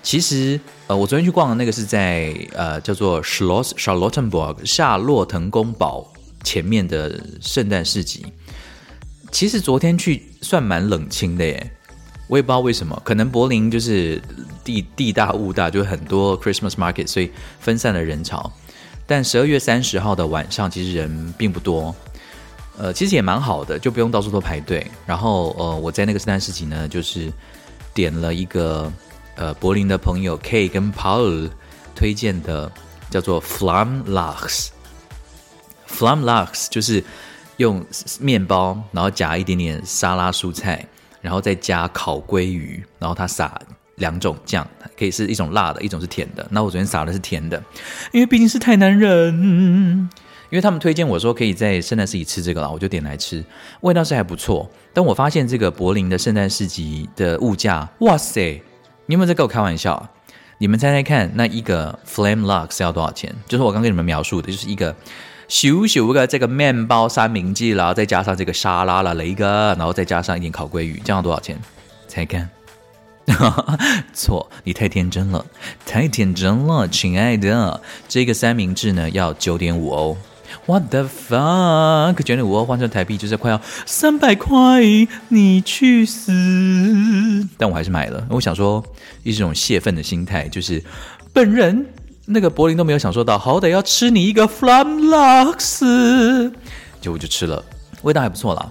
[0.04, 6.12] 其实，呃，我昨天去逛的那个是在呃叫做 Schloss Charlottenburg 夏洛滕宫堡
[6.44, 8.24] 前面的圣诞市集。
[9.32, 11.70] 其实昨天去算蛮冷清的耶，
[12.28, 14.22] 我也不知道为什么，可能柏林就是
[14.62, 18.52] 地地大物大，就很多 Christmas Market，所以分散了人潮。
[19.06, 21.94] 但十二月三十号的晚上，其实人并不多。
[22.78, 24.86] 呃，其实也蛮好的，就不用到处都排队。
[25.06, 27.32] 然后呃，我在那个圣诞市集呢，就是
[27.94, 28.92] 点了一个
[29.36, 31.48] 呃柏林的朋友 K 跟 Paul
[31.94, 32.70] 推荐的，
[33.08, 34.68] 叫做 Flam Lachs。
[35.88, 37.02] Flam Lachs 就是
[37.56, 37.82] 用
[38.20, 40.86] 面包，然后夹一点点沙拉蔬菜，
[41.22, 43.58] 然后再加烤鲑鱼，然后它撒
[43.96, 44.66] 两种酱，
[44.98, 46.46] 可以是一种辣的，一种是甜的。
[46.50, 47.62] 那我昨天撒的是甜的，
[48.12, 50.08] 因为毕竟是台南人。
[50.48, 53.44] 因为他们推荐我说可以在圣诞市集吃这个啦，我就点来吃，
[53.80, 54.70] 味道是还不错。
[54.94, 58.62] 但我发现这个柏林的圣诞市集的物价，哇塞！
[59.06, 60.08] 你有没有在跟我开玩笑啊？
[60.58, 63.34] 你们猜猜看，那一个 Flam Lachs 要多少钱？
[63.48, 64.94] 就是我刚跟你们描述的，就是一个
[65.48, 71.58] 小小的这个面包三明治，然后再加上这个沙拉啦雷哥，然后再加上一点烤鲑鱼，这样多少钱？
[72.06, 72.55] 猜看。
[74.14, 75.44] 错，你太天真了，
[75.84, 80.16] 太天真了，亲爱的，这个三明治呢要九点五欧。
[80.66, 82.14] What the fuck？
[82.22, 84.80] 九点五欧换成台币就是快要三百块，
[85.28, 86.32] 你去死！
[87.58, 88.82] 但我还是买了，我想说，
[89.22, 90.82] 一种泄愤的心态，就是
[91.32, 91.86] 本人
[92.24, 96.50] 那个柏林都没有享受到，好歹要吃你一个 Flam Lachs，
[97.00, 97.62] 结果我就吃了，
[98.02, 98.70] 味道还不错啦，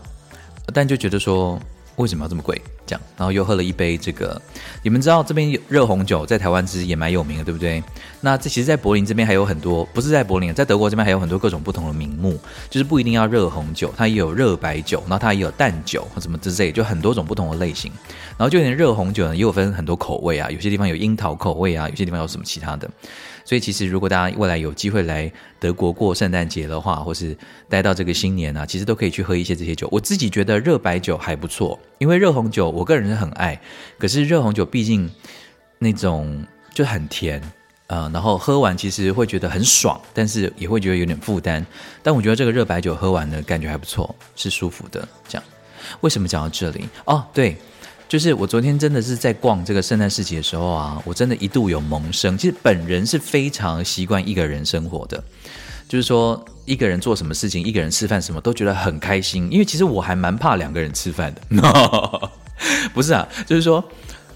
[0.73, 1.59] 但就觉得说。
[1.95, 2.62] 为什么要这么贵？
[2.86, 4.39] 这样，然后又喝了一杯这个。
[4.84, 7.84] 你们知道这边有热红酒在台湾其实也蛮有名的，对不对？
[8.21, 17.91] 那这其实，在柏林这边还有很多，不是在柏林，在德国这边还有很多各种不同的名目，就是不一定要热红酒，它也有热白酒，然后它也有淡酒什么之类，就很多种不同的类型。
[18.38, 22.88] 然后就连热红酒呢，也有分很多口味啊，有些地方有樱桃口味啊，有些地方有什么其他的。
[23.45, 27.38] 所以其实，如果大家未来有机会来德国过圣诞节的话，或是
[27.69, 29.88] 待到这个新年啊，其实都可以去喝一些这些酒。
[29.91, 33.62] 我自己觉得热白酒还不错，因为热红酒我个人是很爱，
[33.99, 35.08] 可是热红酒毕竟
[35.77, 37.39] 那种就很甜，
[37.86, 41.63] 呃，然后喝完其实会觉得很爽，但是也会觉得有点负担。
[42.01, 45.08] 但我觉得这个热白酒喝完的感觉还不错，是舒服的。
[45.27, 45.43] 这样，
[46.01, 46.89] 为什么讲到这里？
[47.05, 47.55] 哦，对。
[48.07, 52.37] 就是我昨天真的是在逛这个圣诞市集的时候啊，我真的一度有萌生。
[52.37, 55.21] 其实本人是非常习惯一个人生活的，
[55.89, 59.51] 就是说一个人做什么事情，一个人吃饭什么都觉得很开心。
[59.51, 61.41] 因为其实我还蛮怕两个人吃饭的。
[61.49, 62.29] No!
[62.93, 63.83] 不是啊，就是说，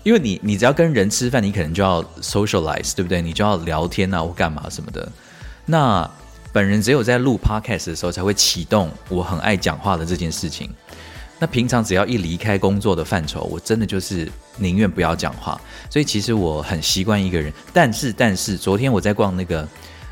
[0.03, 3.21] 因为你你只要跟人吃饭，你可能就要 socialize，对不对？
[3.21, 5.08] 你就要聊天啊或干嘛什么的。
[5.67, 6.10] 那
[6.51, 10.69] 本人只有在录 podcast 的时候才会启动我很爱讲话的这件事情。
[11.41, 15.60] 那平常只要一离开工作的范畴，我真的就是宁愿不要讲话。
[15.89, 17.52] 所以其实我很习惯一个人。
[17.71, 19.65] 但是，但是昨天我在逛那个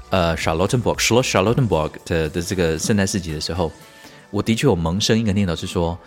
[0.10, 3.70] 呃 Charlottenburg，Schloss Charlottenburg 的的这个圣诞市集的时候，
[4.32, 6.00] 我的确有萌生一个念头是说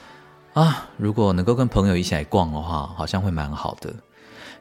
[0.54, 3.94] 啊，如果能够跟朋友一起来逛的话，好像会蛮好的。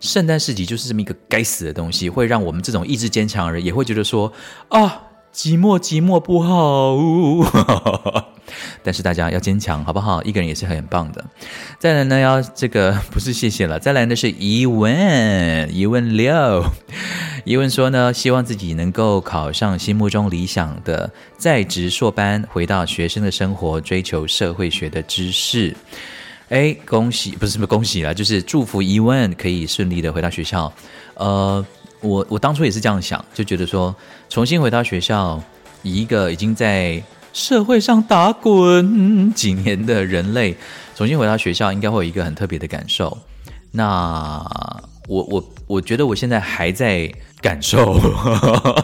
[0.02, 4.30] 圣诞市集就是这么一个该死的东西，会让我们这种意志坚强的人也会觉得说
[4.68, 5.04] 啊。
[5.34, 6.98] 寂寞，寂寞不好，
[8.84, 10.22] 但是大家要坚强，好不好？
[10.24, 11.24] 一个人也是很棒的。
[11.78, 13.80] 再来呢，要这个不是谢谢了。
[13.80, 16.66] 再来呢是疑问，疑问六，
[17.46, 25.76] 疑问说呢，希望自己能够考上心目中理想的在职硕班，回到学生的生活，追求社会学的知识。
[26.50, 30.74] 哎，恭喜，不是什么恭喜啦，就是祝福疑问可以顺利的回到学校。
[31.14, 31.66] 呃。
[32.02, 33.94] 我我当初也是这样想，就觉得说
[34.30, 35.42] 重新回到学校，
[35.84, 37.02] 以一个已经在
[37.34, 40.56] 社会上打滚几年的人类，
[40.96, 43.18] 重新回到学校，应该会有一个很特别的感受。
[43.72, 44.44] 那
[45.08, 48.00] 我我我觉得我现在还在感受，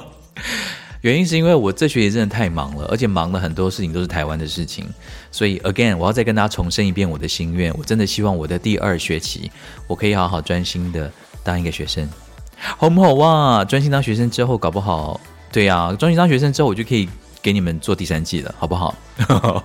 [1.02, 4.86] 原因是因为我这学期真的太忙了，而且忙了很多事情都是台湾的事情，
[5.32, 9.50] 所以 again 我要再跟大家重申一遍我的心愿，我真的希望我的第二学期
[9.88, 11.12] 我可以好好专心的
[11.44, 12.08] 当一个学生。
[12.78, 13.64] 好不好啊？
[13.66, 15.20] 专心当学生之后，搞不好，
[15.52, 17.08] 对呀、啊，专心当学生之后，我就可以
[17.42, 18.96] 给你们做第三季了，好不好？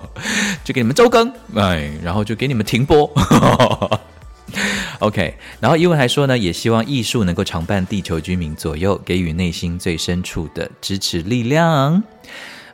[0.63, 3.09] 就给你们周更，哎，然后就给你们停播。
[4.99, 12.03] OK，然后伊文还说呢，也希望艺术能够常伴地球居民左右，给予内心最深处的支持力量。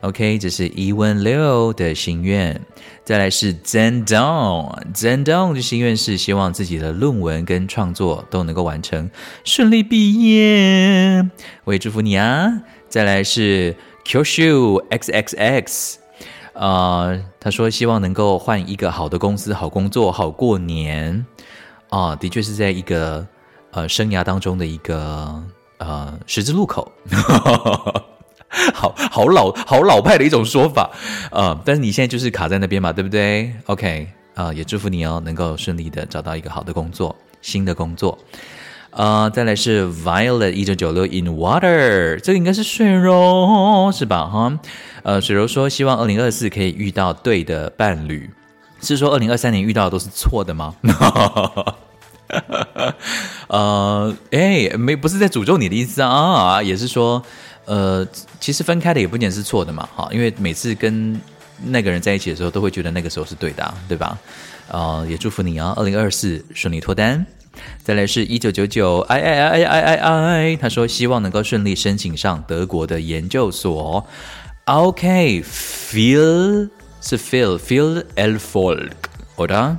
[0.02, 2.60] OK，这是伊文六的心愿。
[3.04, 9.10] 再来是 Zendong，Zendong 的心愿是希望自己的论文跟创作都能够完成，
[9.44, 11.28] 顺利毕业。
[11.64, 12.62] 我也祝福你啊！
[12.88, 15.94] 再来是 Kyoshu XXX，
[16.52, 21.26] 呃，他说希望能够换一个好的公司、好工作、好过年。
[21.90, 23.26] 啊、的确是在一个
[23.70, 25.42] 呃生涯当中的一个
[25.78, 26.92] 呃十字路口。
[28.74, 30.90] 好好老好老派的一种说法，
[31.30, 38.18] 呃，但是你现在就是卡在那边嘛，对不对？OK，啊、也祝福你哦，能够顺利的找到一个好的工作，新的工作。
[38.90, 44.24] 呃，再来是 Violet 一九九六 In Water，这个应该是水柔是吧？
[44.24, 44.58] 哈，
[45.02, 48.30] 呃，水柔说希望二零二四可以遇到对的伴侣，
[48.80, 50.74] 是说二零二三年遇到的都是错的吗？
[53.48, 57.22] 呃，哎，没，不是在诅咒你的意思啊，也是说，
[57.68, 58.06] 呃，
[58.40, 61.20] 其实分开的也不见得是错的嘛，哈，因为每次跟
[61.62, 64.18] 那个人在一起的时候，都会觉得那个时候是对的啊，对吧？
[64.68, 67.24] 呃，也祝福你啊，二零二四顺利脱单。
[67.82, 74.06] 再来是一九九九，哎哎哎哎哎哎，他说希望能够顺利申请上德国的研究所。
[74.64, 78.90] OK，feel、okay, 是 feel feel Erfolg，
[79.36, 79.76] 好的。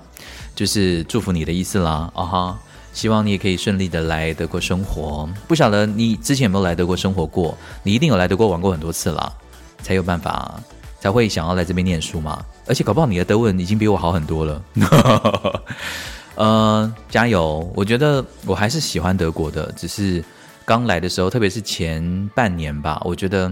[0.56, 2.60] 就是祝福你的意思啦，啊哈！
[3.00, 5.30] 希望你也可以顺利的来德国生活。
[5.47, 7.58] 不晓得你之前有没有来德国生活过？
[7.82, 9.32] 你一定有来德国玩过很多次啦，
[9.82, 10.62] 才有办法
[11.00, 12.45] 才会想要来这边念书嘛。
[12.68, 14.62] 而且搞不好你的德文已经比我好很多了。
[16.36, 17.72] 呃，加油！
[17.74, 20.22] 我觉得我还是喜欢德国的，只是
[20.66, 23.50] 刚来的时候，特别是前半年吧，我觉得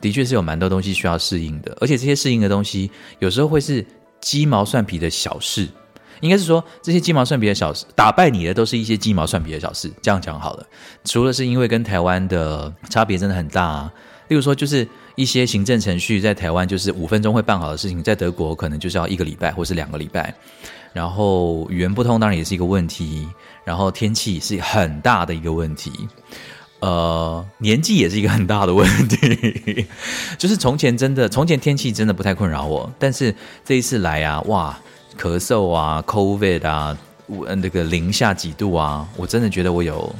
[0.00, 3.84] 的确是有蛮多东西需要适应的，而且这些适应的东西有时候会是
[4.20, 5.66] 鸡毛蒜皮的小事。
[6.20, 9.90] 应该是说，这些鸡毛蒜皮的小事，打败你的都是一些鸡毛蒜皮的小事。
[10.00, 10.66] 这样讲好了，
[11.04, 13.92] 除了是因为跟台湾的差别真的很大啊，
[14.28, 20.34] 例如说，就是一些行政程序在台湾就是五分钟会办好的事情，在德国可能就是要一个礼拜或是两个礼拜。
[20.92, 23.28] 然后语言不通当然也是一个问题，
[23.64, 25.92] 然后天气是很大的一个问题，
[26.80, 29.86] 呃，年纪也是一个很大的问题。
[30.38, 34.78] 就是从前真的，从前天气真的不太困扰我，但是这一次来啊，哇！
[35.16, 36.96] 咳嗽啊，COVID 啊，
[37.56, 40.14] 那个零下几度啊，我真的觉得我有，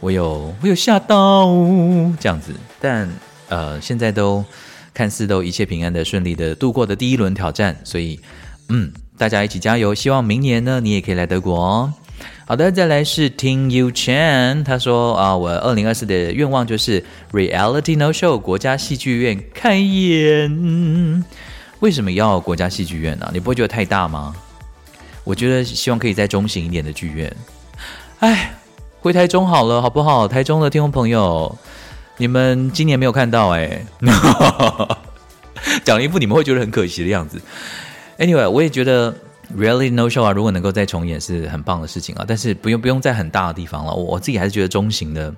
[0.00, 1.46] 我有，我有吓到
[2.20, 2.52] 这样子。
[2.80, 3.08] 但
[3.48, 4.44] 呃，现在都
[4.92, 8.20] 看似都一切平安的、顺利的度过的第一轮挑战，所以
[8.68, 9.94] 嗯，大家一起加油！
[9.94, 11.92] 希望明年呢，你也可以来德国哦。
[12.46, 21.24] 好的，再来是听 You Chan，他说啊，我二零二四的愿望就是 Reality No Show 国家戏剧院开演。
[21.80, 24.34] 为什么要国家戏剧院呢、你不会觉得太大吗？
[25.24, 27.36] 我觉得希望可以在中型一点的剧院。
[28.20, 28.54] 哎，
[29.00, 30.26] 回台中好了，好不好？
[30.26, 31.56] 台中的听众朋友，
[32.16, 33.84] 你们今年没有看到哎，
[35.84, 37.40] 讲了一副你们会觉得很可惜的样子。
[38.18, 39.14] Anyway，我也觉得
[39.56, 42.24] Really No Show 啊，如果能够再重演是很棒的事情啊。
[42.26, 45.32] 但是不用不用在很大的地方了，我自己还是觉得中型的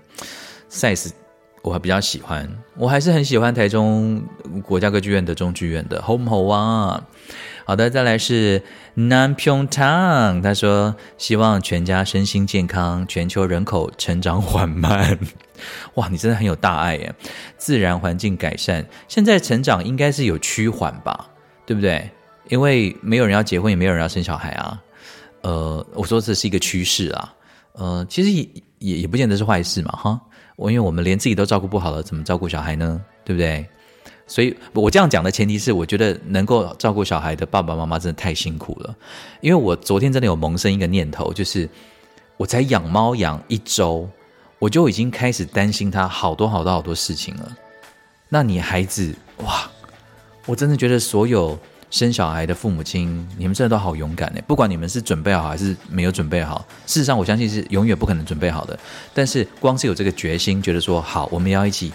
[0.71, 1.11] size。
[1.63, 4.23] 我还比较喜欢，我还是很喜欢台中
[4.65, 7.03] 国家歌剧院的中剧院的，好不好啊？
[7.67, 8.63] 好的，再来是
[8.95, 15.19] 南平汤，他说希望全家身心健康，全球人口成长缓慢。
[15.95, 17.15] 哇，你真的很有大爱耶！
[17.59, 21.29] 自然环境改善，现在成长应该是有趋缓吧？
[21.67, 22.11] 对不对？
[22.49, 24.83] 因为没有人要结婚，也没有人要生小孩啊。
[25.43, 27.35] 呃，我说这是一个趋势啊。
[27.75, 28.49] 呃，其实也
[28.79, 30.21] 也也不见得是坏事嘛，哈。
[30.61, 33.03] 我因为我们连自己都照顾不好了，怎么照顾小孩呢？
[33.25, 33.67] 对不对？
[34.27, 38.95] 所以我这样讲的前提是，我觉得能够照顾小孩的爸爸妈妈真的太辛苦了。
[39.41, 41.67] 因为我昨天真的有萌生一个念头，就是
[42.37, 44.07] 我才养猫养一周，
[44.59, 47.57] 我就已经开始担心他好多好多好多事情了。
[48.29, 49.71] 那你孩子哇，
[50.45, 51.59] 我真的觉得所有。
[51.91, 54.41] 生小孩的父母亲，你们真的都好勇敢呢！
[54.47, 58.79] 不管你们是准备好还是没有准备好，事实上我相信是永远不可能准备好的。
[59.13, 61.93] 但是光是有这个决心，觉得说好，我们要一起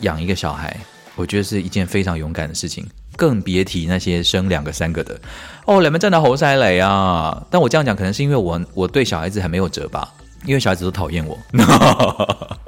[0.00, 0.76] 养一个小孩，
[1.16, 2.86] 我觉得是一件非常勇敢的事情。
[3.16, 5.18] 更别提那些生两个、三个的
[5.64, 7.42] 哦，你们真的好塞雷啊！
[7.50, 10.12] 但我这样讲，可能是因为我我对小孩子还没有辙吧，
[10.44, 11.36] 因为小孩子都讨厌我，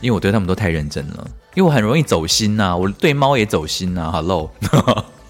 [0.00, 4.12] 因为我对他们都太认真了，因为我很容易走心呐、啊，我对猫也走心呐、啊。
[4.12, 4.52] Hello。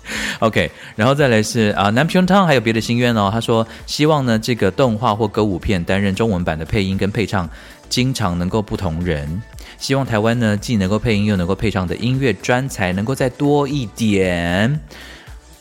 [0.40, 3.30] OK，然后再来是啊，南平汤还有别的心愿哦。
[3.32, 7.48] 他说希望呢，这个动画或歌舞片担任中文版的配音跟配唱，
[7.88, 9.42] 经常能够不同人。
[9.78, 14.80] 希望台湾呢，既能够配音又能够配唱的音乐专才能够再多一点。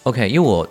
[0.03, 0.67] OK，因为我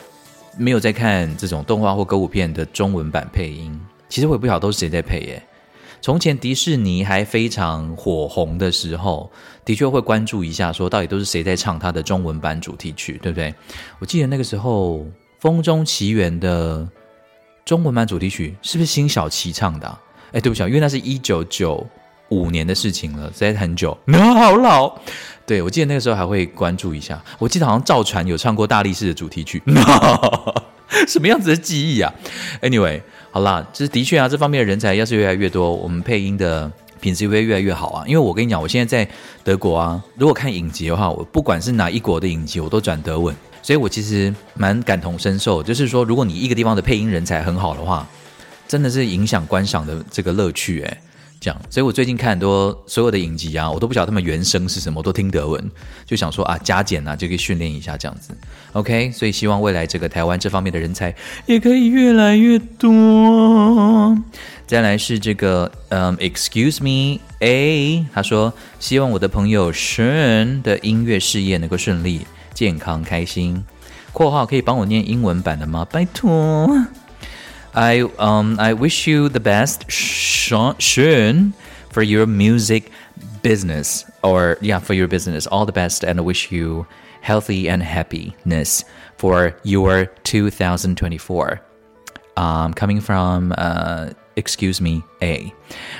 [0.59, 5.43] 没有在看这种动画或歌舞片的中文版配音，其实我也不晓得都是谁在配耶。
[6.03, 9.31] 从前迪士尼还非常火红的时候，
[9.65, 13.55] 的确会关注一下，说到底都是谁在唱他的中文版主题曲，对不对？
[13.99, 14.99] 我记得那个时候
[15.39, 16.89] 《风中奇缘》的
[17.65, 19.87] 中文版主题曲是不是辛晓琪唱的？
[19.87, 20.01] 啊
[20.33, 21.87] 哎，对不起，因为那是一九九
[22.29, 24.97] 五年的事情了，实在很久，那 好老。
[25.47, 27.21] 对，我记得那个时候还会关注一下。
[27.39, 29.61] 我记得好像赵传有唱过大力士的主题曲，
[31.09, 32.13] 什么样子的记忆啊
[32.63, 33.01] ？Anyway。
[33.33, 36.69] 好啦，就是的确啊，这方面的人才要是越来越多，我们配音的
[37.01, 38.05] 品质会越来越好啊。
[38.07, 39.11] 因为我跟你讲，我现在在
[39.43, 45.63] 德国啊，如果看影集的话，我不管是哪一国的影集，我都转德文，所以我其实蛮感同身受。
[45.63, 48.07] 就是说，如果你一个地方的配音人才很好的话，
[48.69, 50.99] 真的是影响观赏的这个乐趣诶。
[51.41, 55.71] 这样，所以我最近看很多所有的影集啊，我都不晓得他们原声是什么，我都听德文，
[56.05, 58.37] 就想说啊，加减啊就可以训练一下这样子。
[58.73, 61.15] OK，所以希望未来这个台湾这方面的人才
[61.47, 64.17] 也可以越来越多。
[64.67, 72.21] 再来是这个，嗯，Excuse me A，他说希望我的朋友 Sean 的音乐事业能够顺利、
[72.53, 73.65] 健康、开心。
[74.13, 75.87] 括号可以帮我念英文版的吗？
[75.91, 76.69] 拜托。
[77.74, 81.54] I um I wish you the best, Sean, Sean,
[81.92, 82.92] for your music
[83.42, 85.46] business or yeah for your business.
[85.48, 86.86] All the best, and I wish you
[87.22, 88.86] healthy and happiness
[89.18, 91.60] for your 2024.
[92.38, 95.54] Um, coming from uh, excuse me, A.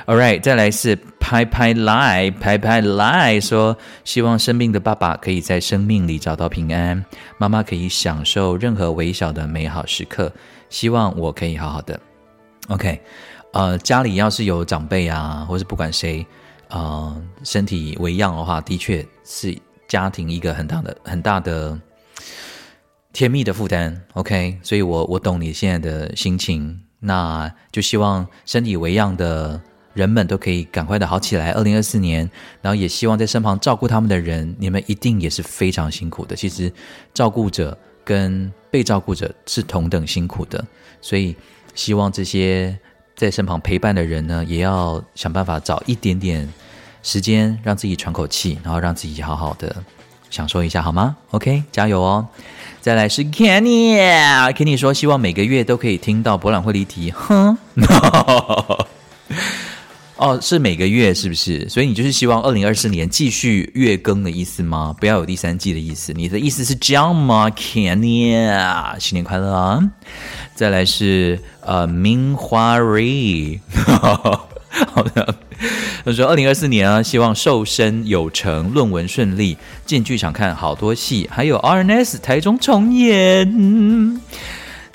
[0.06, 7.06] All right，再来是拍拍来拍拍来说，希望生病的爸爸可以在生命里找到平安，
[7.38, 10.32] 妈妈可以享受任何微小的美好时刻。
[10.71, 12.01] 希望我可以好好的
[12.69, 13.01] ，OK，
[13.53, 16.25] 呃，家里要是有长辈啊，或是不管谁，
[16.69, 19.55] 呃，身体微恙的话，的确是
[19.89, 21.77] 家庭一个很大的、很大的
[23.13, 29.61] 甜蜜的负担，OK，所以我我懂你现在的心情，那就希望身体微恙的
[29.93, 31.51] 人们都可以赶快的好起来。
[31.51, 32.31] 二零二四年，
[32.63, 36.37] 然后也希望在身旁照顾他们的人，你们一定也是非常辛苦的。
[36.37, 36.73] 其实
[37.13, 37.77] 照顾者。
[38.11, 40.67] 跟被照顾者是同等辛苦的，
[41.01, 41.37] 所以
[41.77, 42.77] 希望这些
[43.15, 46.53] 在身旁陪伴的人呢，也要想办法找一点点
[47.05, 49.77] 时间，让自己喘口气，然后让自己好好的
[50.29, 52.27] 享受一下，好吗？OK，加油哦！
[52.81, 57.57] 再来是 Kenny，Kenny 说希望每个月都可以听到博览会离题，哼。
[60.21, 61.67] 哦，是每个月是不是？
[61.71, 64.95] 所以你就是希望二零二四年继续月更的意思吗？
[65.01, 66.13] 不要有第三季的意思。
[66.13, 69.83] 你的意思是这样吗？Kenny，新年快乐啊！
[70.55, 75.35] 再来是呃，明华瑞，好的。
[76.05, 79.57] 他说二零二四年啊，希望瘦身有成，论文顺利，
[79.87, 84.21] 进剧场看好多戏，还有 RNS 台中重演。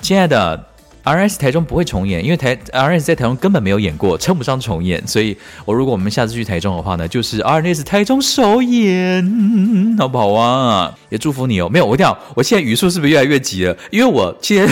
[0.00, 0.75] 亲爱的。
[1.06, 5.00] RS 台中不会重演，因为台 RS 在台中根本没有演过，称不上重演。
[5.06, 10.92] 所以，我如果我们下次去台中的话呢，就是 RS 台中首演，好不好啊？
[11.08, 11.68] 也祝福你哦。
[11.68, 13.76] 没有，我掉，我现在语速是不是越来越急了？
[13.92, 14.68] 因为我今天，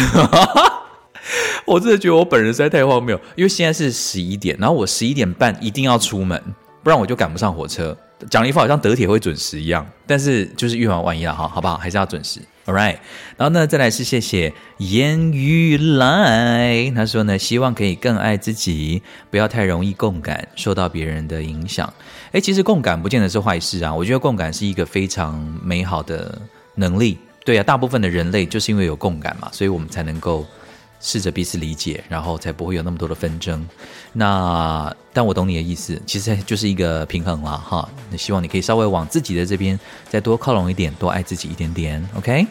[1.65, 3.17] 我真的觉得我本人实在太荒谬。
[3.37, 6.43] 因为现在是十一点，然后我十一点半一定要出门，
[6.83, 7.97] 不然我就赶不上火车。
[8.29, 11.77] 讲了一副好像德铁会准时一样，但是就是预防万一了哈，好不好？
[11.77, 12.41] 还是要准时。
[12.67, 12.97] All right，
[13.37, 21.93] 然后呢，再来是谢谢烟雨来，他说呢，希望可以更爱自己，不要太容易共感，受到别人的影响。
[22.33, 26.41] 哎，其实共感不见得是坏事啊，我觉得共感是一个非常美好的
[26.75, 27.19] 能力。
[27.45, 30.47] 对啊，大部分的人类就是因为有共感嘛，所以我们才能够。
[31.07, 33.63] 试着彼此理解，然后才不会有那么多的纷争。
[34.15, 37.87] 那但我懂你的意思，其实就是一个平衡了哈。
[38.11, 39.79] 那希望你可以稍微往自己的这边
[40.09, 42.03] 再多靠拢一点，多爱自己一点点。
[42.17, 42.47] OK，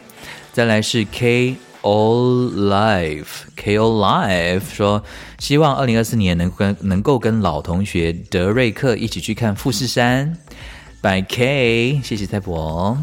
[0.52, 5.02] 再来是 K O Life，K O Life 说
[5.40, 10.38] 希望二零二四年能跟能够跟老同学德瑞克一起去看富士山。
[11.02, 12.96] By K，谢谢蔡博，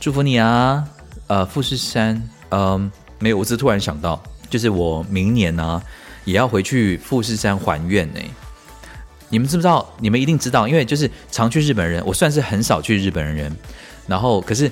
[0.00, 0.88] 祝福你啊。
[1.26, 4.22] 呃，富士山，嗯、没有，我只是突然想到。
[4.48, 5.82] 就是我明年呢、
[6.24, 8.20] 也要回去富士山还愿呢。
[9.30, 9.86] 你们知不知道？
[10.00, 13.54] 你们一定知道，因为就是常去日本人，我算是很少去日本人。
[14.06, 14.70] 然后，可是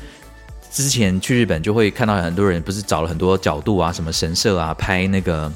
[0.73, 5.53] 之前去日本就会看到很多人，不是找了很多角度啊，什么神社啊，拍那个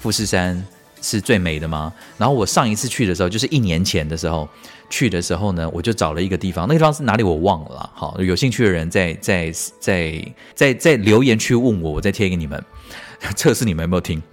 [0.00, 0.62] 富士山
[1.00, 1.90] 是最美的吗？
[2.18, 4.46] 然后我上一次去的时候，就是一年前的时候
[4.90, 7.90] 去的时候呢，我就找了一个地方，那个地方是哪里我忘了。
[7.94, 9.50] 好，有兴趣的人在在
[9.80, 12.62] 在在在留言区问我，我再贴给你们。
[13.36, 14.22] 测试你们有没有听？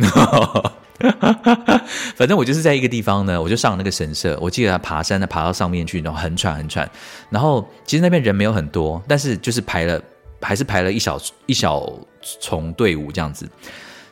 [2.16, 4.38] 反正我就是在一个地方呢，我就上那个神社。
[4.42, 6.90] 我记得爬山呢，爬到上面去，然后很喘很喘。
[7.30, 10.02] 然后其实那边人没有很多，但是就是排了，
[10.42, 11.90] 还是排了一小一小
[12.42, 13.48] 丛队伍这样子。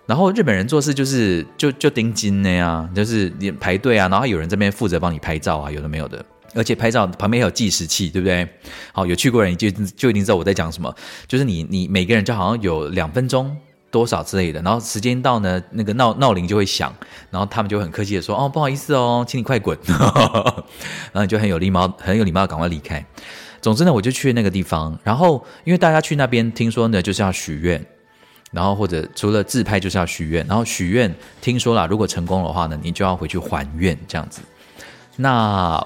[0.05, 6.23] 然后日本人做事就是就就盯紧的呀，就是你排队啊，然后有人这边负责帮你拍照啊，有的没有的。
[6.55, 8.47] 而且拍照旁边还有计时器，对不对？
[8.93, 10.95] 好，有去过人就就一定知道我在讲什么。
[11.27, 13.55] 就是你你每个人就好像有两分钟。
[13.89, 16.93] 多少之类的，然后时间到呢，那个闹闹铃就会响，
[17.31, 19.77] 然后他们就很客气的说：“哦，不好意思哦，请你快滚。
[19.87, 23.03] ”然后你就很有礼貌，很有礼貌赶快离开。
[23.61, 27.83] 总之呢，我就去那个地方，然后因为大家去那边听说呢，就是要许愿，
[28.51, 34.41] 然后或者除了自拍就是要许愿，然后许愿听说了，如果成功的话呢，你就要回去还愿这样子。
[35.15, 35.81] 那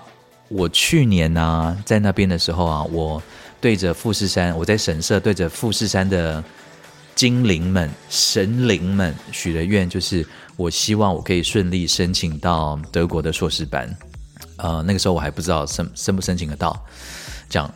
[0.47, 3.21] 我去年呢、在那边的时候啊，我
[3.61, 6.43] 对着富士山，我在神社对着富士山的。
[7.15, 13.89] 精灵们、神灵们许的愿，就是我希望我可以顺利申请到德国的硕士班。
[14.57, 16.79] 呃，那个时候我还不知道申申不申请得到，
[17.49, 17.71] 这样。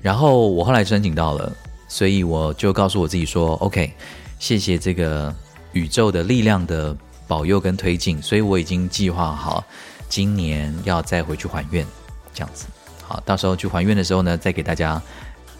[0.00, 1.52] 然后我后来申请到了，
[1.88, 3.92] 所以我就告诉我自己说：“OK，
[4.38, 5.34] 谢谢这个
[5.72, 9.64] 宇宙的力量的保佑跟推进。”所以我已经计划好
[10.08, 11.84] 今年要再回去还愿，
[12.32, 12.66] 这样子。
[13.02, 15.02] 好，到时候去还愿的时候呢，再给大家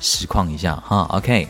[0.00, 1.06] 实况一下哈。
[1.10, 1.48] OK，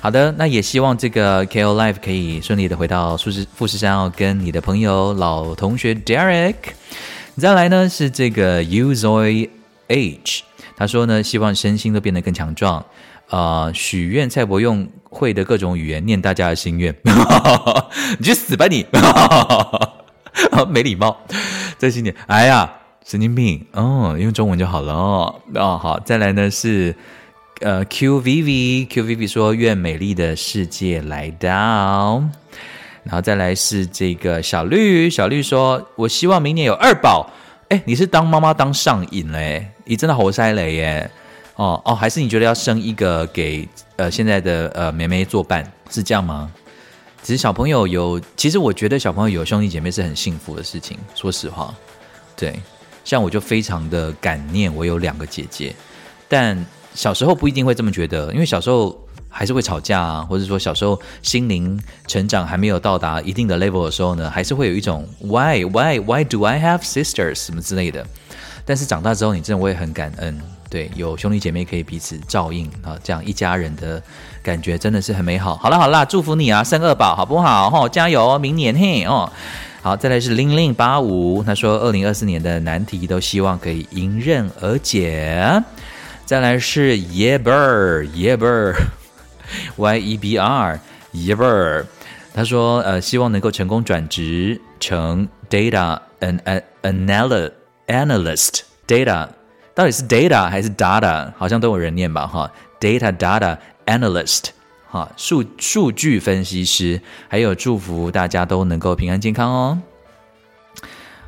[0.00, 6.54] 好的，那也希望这个 KO Live 可以顺利的回到富士富士山哦，跟你的朋友老同学 Derek。
[7.36, 9.48] 再来呢是这个 Uzoy
[9.88, 10.42] H。
[10.76, 12.78] 他说呢，希望身心都变得更强壮，
[13.28, 16.94] 啊、呃，许愿蔡伯用会的各种语言念大家的心愿，
[18.16, 18.86] 你去死吧你，
[20.70, 21.16] 没礼貌，
[21.78, 22.72] 在新年，哎呀，
[23.04, 26.94] 神经病，哦，用中文就好了哦，哦，好，再来呢是
[27.60, 32.22] 呃 QVV QVV 说愿美丽的世界来到，
[33.02, 37.30] 然后再来是这个小绿小绿说，我希望明年有二宝。
[37.68, 39.70] 哎，你是当妈妈当上瘾嘞？
[39.84, 41.10] 你真的好犀利耶！
[41.56, 46.50] 哦哦，还是你觉得要生一个给呃现在的呃妹妹作伴是这样吗？
[47.22, 50.96] 其实小朋友有，其实我觉得小朋友有兄弟姐妹是很幸福的事情。
[51.14, 51.74] 说实话，
[52.36, 52.58] 对，
[53.04, 55.74] 像我就非常的感念我有两个姐姐，
[56.28, 56.64] 但
[56.94, 58.98] 小时候不一定会这么觉得，因为小时候。
[59.30, 68.04] 还是会吵架啊，或者说小时候心灵成长还没有到达一定的 level 的时候呢，还是会有一种 why why why do I have sisters 什么之类的。
[68.64, 74.02] 但是长大之后，你真的会很感恩，对，有兄弟姐妹可以彼此照应啊，这样一家人的
[74.42, 75.54] 感觉真的是很美好。
[75.56, 77.68] 好了好了，祝福你啊，生二宝好不好？
[77.68, 79.30] 哈，加油，明年嘿哦。
[79.82, 85.62] 好，再来是零零八五，他说二零二四年的难题都希望可以迎刃而解。
[86.28, 88.76] 再来是 Yeber Yeber。
[89.78, 90.78] Y E B R
[91.14, 91.86] yeber，
[92.34, 96.38] 他说呃，希望能够成功转职成 data an
[96.82, 97.50] an
[97.86, 99.26] analyst data
[99.74, 101.32] 到底是 data 还是 data？
[101.38, 103.56] 好像都有人念吧哈，data data
[103.86, 104.48] analyst
[104.90, 107.00] 哈，数数据分析师。
[107.28, 109.78] 还有祝福大家都能够平安健康哦。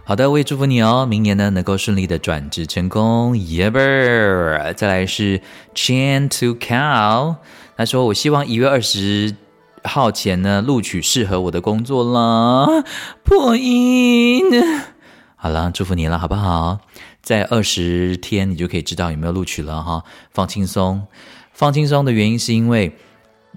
[0.04, 3.36] 好的，我也祝福你哦，明年呢能够顺利的转职成功。
[3.36, 5.40] Yever，再来是
[5.74, 7.36] Chan to Cow。
[7.76, 9.36] 他说：“我希望一月二十
[9.84, 12.84] 号前呢录取适合我的工作啦。”
[13.22, 14.42] 破音。
[15.36, 16.80] 好了，祝福你了，好不好？
[17.22, 20.02] 在二十天，你就可以知道有没有录取了哈。
[20.32, 21.06] 放轻松，
[21.52, 22.96] 放轻松的原因是因为。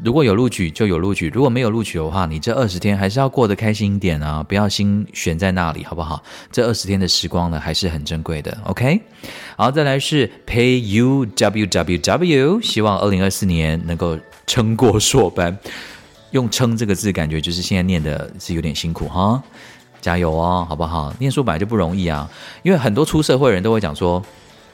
[0.02, 6.24] 如果有录取就有录取，如果没有录取的话，你这二十天还是要过得开心一点啊，不要心悬在那里，好不好？
[6.52, 8.58] 这二十天的时光呢，还是很珍贵的。
[8.64, 9.00] OK，
[9.56, 14.18] 好，再来是 Pay U W W W，希望二零二四年能够
[14.48, 15.56] 撑过硕班。
[16.32, 19.40] 用“撑”这个字，感觉就是现在念的是有点辛苦哈，
[20.02, 21.14] 加油哦，好不好？
[21.20, 22.28] 念书本来就不容易啊，
[22.64, 24.20] 因为很多出社会的人都会讲说，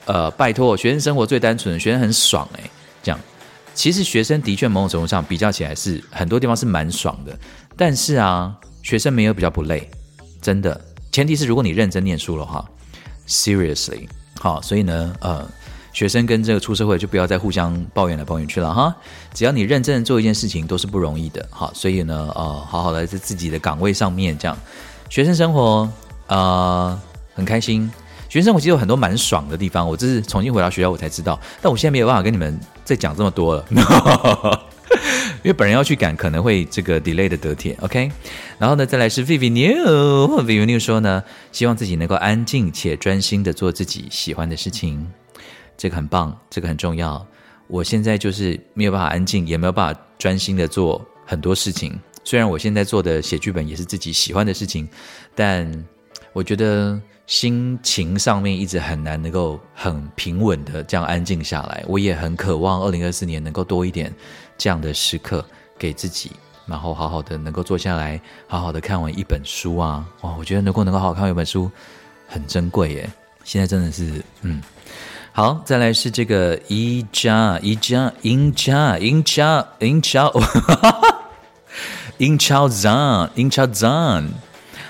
[0.05, 2.63] 呃，拜托，学生生活最单纯，学生很爽诶，
[3.03, 3.20] 这样。
[3.74, 7.38] 其实学生的确某种程度上比较起来是很多地方是蛮爽的，
[7.78, 8.53] 但是啊，
[8.84, 9.89] 学生没有比较不累，
[10.41, 10.80] 真的。
[11.11, 12.63] 前提是如果你认真念书了哈
[13.28, 14.07] ，seriously，
[14.39, 15.49] 好，所以呢，呃，
[15.91, 18.95] 学生跟这个出社会就不要再互相抱怨来抱怨去了哈。
[19.34, 24.57] 只要你认真做一件事情，都是不容易的，好，所以呢，呃，好好的在自己的岗位上面这样，
[25.09, 25.89] 学生生活
[26.28, 27.01] 呃
[27.34, 27.89] 很开心。
[28.30, 32.59] 学生生活其实有很多蛮爽的地方，我这是重新回到学校我才知道，但我现在没有办法跟你们
[32.90, 33.64] 再讲这么多了，
[35.44, 38.12] 因为本人要去赶，可能会这个 delay 的得铁，OK。
[38.58, 45.08] 然后呢，再来是 Vivi New，Vivi New 说呢，希望自己能够安静且专心的做自己喜欢的事情，
[45.78, 47.24] 这个很棒，这个很重要。
[47.68, 51.96] 我现在就是没有办法安静，也没有办法专心的做很多事情。
[52.24, 54.90] 虽然我现在做的写剧本也是自己喜欢的事情，
[55.36, 55.72] 但
[56.34, 57.00] 我觉得。
[57.30, 64.12] 心情上面一直很难能够很平稳的这样安静下来，我也很渴望二零二四年能够多一点
[64.58, 65.46] 这样的时刻
[65.78, 66.32] 给自己，
[66.66, 70.04] 然后好好的能够坐下来，好好的看完一本书啊！
[70.22, 71.70] 哇，我觉得如果能够好好看完一本书
[72.28, 73.08] 很珍贵耶。
[73.44, 74.60] 现在真的是，嗯，
[75.32, 80.32] 好，再来是这个一加一加英加英加英加，
[82.18, 83.68] 英超赞英超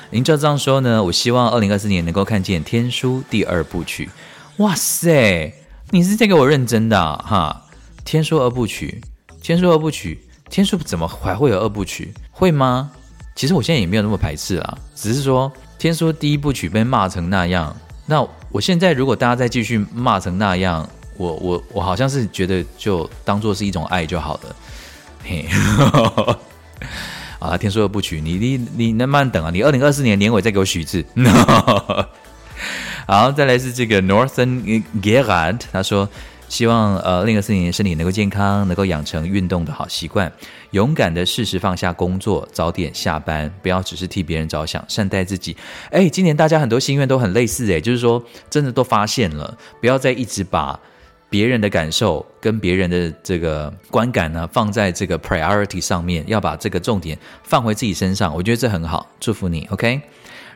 [0.10, 0.16] 赞。
[0.16, 4.10] 林兆章说呢，我希望二零二四年能够看见《天书》第二部曲。
[4.58, 5.54] 哇塞，
[5.92, 7.66] 你是在给我认真的哈？
[8.04, 9.02] 《天书》二部曲，
[9.42, 12.14] 《天书》二部曲，《天书》怎么还会有二部曲？
[12.32, 12.92] 会吗？
[13.36, 17.74] 其实我现在也没有那么排斥啊，只是说《天书》第一部曲被骂成那样，
[18.06, 24.56] 那我现在如果大家再继续骂成那样，我我我好像是觉得就当做是一种爱就好了。
[25.24, 25.48] 嘿。
[27.40, 29.50] 啊，天书二部曲，你你你能慢慢等啊！
[29.52, 31.04] 你二零二四年年尾再给我许一次。
[33.08, 36.08] 好，再来是这个 Northern Gerard，他说
[36.50, 40.32] 希望呃，另一个四年身体能够健康，能够养成运动的好习惯，
[40.72, 45.56] 勇敢的适时放下工作，早点下班，不要只是替别人着想，善待自己。
[45.92, 50.80] 哎，今年大家很多心愿都很类似，哎，就是说真的都发现了，不要再一直把
[51.30, 58.34] 别人的感受跟别人的这个观感呢放在这个 priority 上面，要把这个重点放回自己身上。
[58.34, 60.02] 我觉得这很好，祝福你，OK。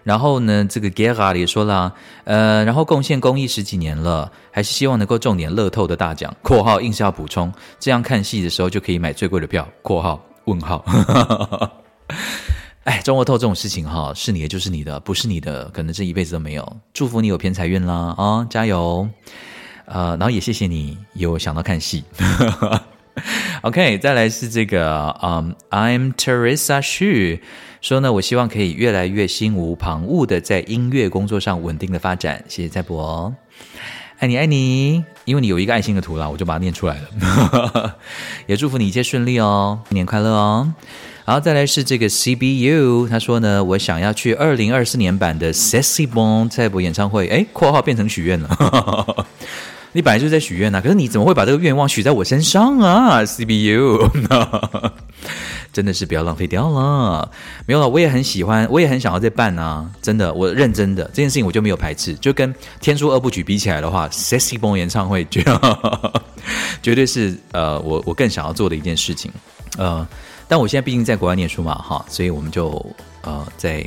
[0.03, 1.93] 然后呢，这个 Gerard 也说了，
[2.26, 6.36] 呃，然后贡献公益十几年了，还是希望能够中点乐透的大奖。
[6.41, 9.65] 括号硬是要补充，这样看戏的时候就可以买最贵的票。
[9.82, 10.84] 括号问号。
[12.84, 16.78] 哎，中乐透这种事情哈，是你的就是你的，不是你的，可能这一辈子都没有。
[16.93, 19.07] 祝福你有偏财运啦，啊、加油！
[19.86, 22.04] 呃，然后也谢谢你有想到看戏。
[23.62, 27.40] OK，再来是这个，嗯，I'm Teresa Xu。
[27.80, 32.44] 说呢，我希望可以越来越心无旁骛的在音乐工作上稳定的发展。
[32.48, 33.34] 谢谢蔡博，
[34.20, 37.96] 爱你爱你，因为你有一个爱心的图啦，我就把它念出来了。
[38.48, 40.74] 也祝福你一切顺利哦，新年快乐哦。
[41.26, 47.28] 然后再来是这个 CBU，他说呢，我想要去二零二四年版的 C'est Bon 蔡博演唱会。
[47.28, 49.28] 哎，括号变成许愿了。
[49.94, 54.10] 你本来就是在许愿呐，可是你怎么会把这个愿望许在我身上啊？CBU。
[55.72, 57.32] 真的是不要浪费掉了，
[57.66, 59.89] 没有了，我也很喜欢，我也很想要再办啊！
[60.04, 65.44] 真的，我认真的这件事情我就没有排斥，就跟《天书二部曲》比起来的话，《Sexy Bone》演唱会绝
[66.84, 69.32] 绝对是呃我我更想要做的一件事情，
[69.80, 70.08] 呃，
[70.48, 72.86] 但我现在毕竟在国外念书嘛，哈，所以我们就
[73.24, 73.84] 呃在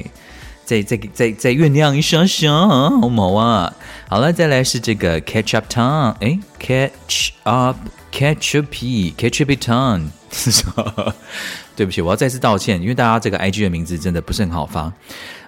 [0.67, 3.73] 再再再再酝酿一下下，好毛啊！
[4.09, 10.11] 好了，再来是这个 Catch Up Time，哎，Catch Up，Catch Up，Catch Up Time。
[11.77, 14.93] 对不起，我要再次道歉，因为大家这个 IG 的名字真的不是很好发。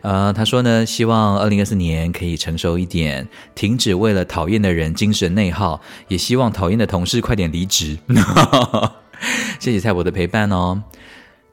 [0.03, 7.99] 呃，他说呢，希望二零二四年可以成熟一点，停止为了讨厌的人精神内耗，也希望讨厌的同事快点离职。
[9.59, 10.81] 谢谢蔡博的陪伴哦，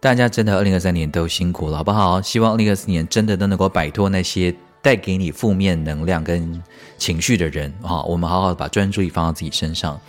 [0.06, 2.22] 大家真的二零二三年都辛苦了，好不好？
[2.22, 6.62] 希望二零二四年真的都能够摆脱那些带给你负面能量跟
[6.96, 10.00] 情绪的人啊，我们好好的把专注力放到自己身上。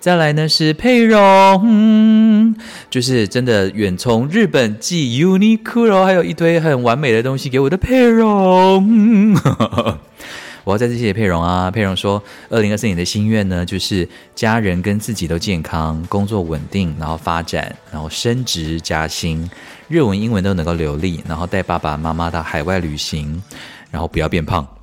[0.00, 2.56] 再来呢是佩蓉，
[2.90, 9.36] 就是真的远从日本寄 Uniqlo，还有一堆很完美的东西给我的佩蓉。
[10.66, 11.70] 我要再次谢谢佩蓉啊！
[11.70, 19.48] 佩蓉说，二零二四年的心愿呢，就是家人跟自己都健康，工作稳定，然后发展，然后升职加薪，
[19.86, 23.40] 日文、英文都能够流利，然后带爸爸妈妈到海外旅行，
[23.92, 24.66] 然后不要变胖。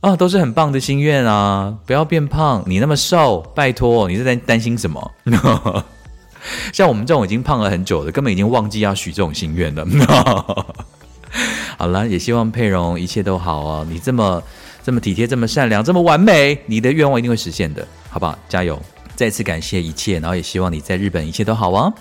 [0.00, 1.72] 啊，都是很棒的心愿啊！
[1.86, 5.12] 不要变胖，你那么瘦，拜托，你是在担心什么？
[6.72, 9.86] 像我们这种已经胖了很久的，根本已经忘记要许这种心愿了。
[11.78, 13.86] 好了，也希望佩蓉一切都好哦。
[13.90, 14.42] 你这么
[14.82, 18.38] 这么体贴，这么善良，这么完美，你的愿望一定会实现的，好不好？
[18.48, 18.80] 加油！
[19.14, 21.92] 再次感谢一切，然后也希望你在日本一切都好哦。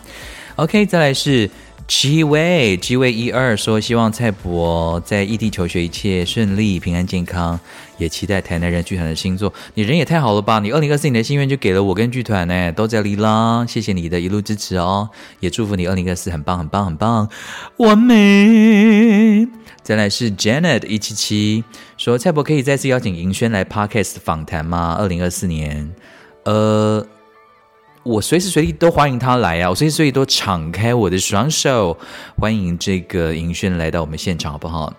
[0.56, 1.50] OK，再来是。
[1.88, 7.60] G 位，G 位一二说希望蔡博在异地求学一切顺利、平安健康，
[7.98, 9.54] 也期待台南人剧团的新作。
[9.74, 10.60] 你人也太好了吧！
[10.60, 13.66] 你二零二四年的心愿就给了我跟剧团呢，都在里啦。
[13.68, 17.30] 谢谢你的一路支持哦，也祝福你二零二四很棒、很棒、很棒，
[17.78, 19.48] 完美。
[19.84, 21.64] 再来是 Janet 一七七
[21.98, 24.96] 说蔡博可以再次邀请银轩来 Podcast 访谈吗？
[25.00, 25.94] 二零二四年，
[26.44, 27.06] 呃。
[28.04, 29.70] 我随时随地都欢迎他来啊！
[29.72, 31.98] 我随时随地都敞开我的双手，
[32.38, 34.94] 欢迎这个银轩来到我们现场，好不好？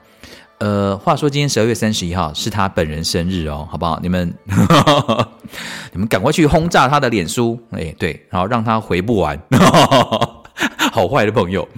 [0.58, 4.00] 呃，话说今天十二月三十一号是他本人生日哦，好不好？
[4.02, 4.32] 你们，
[5.92, 9.38] 你们赶快去轰炸他的脸书，哎，对，然后让他回不完，
[10.92, 11.68] 好坏的朋友。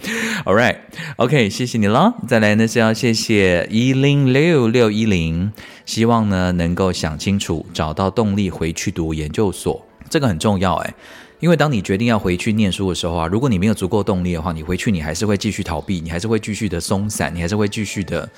[0.44, 2.14] All right，OK，okay，谢谢你了。
[2.28, 5.52] 再来呢是要谢谢一零六六一零，
[5.84, 9.84] 希望呢能够想清楚，找到动力回去读研究所。
[10.08, 10.94] 这个很重要哎，
[11.40, 18.28] 因为当你决定要回去念书的时候啊，如果你没有足够动力的话，你回去你还是会继续逃避，你还是会继续的松散，你还是会继续的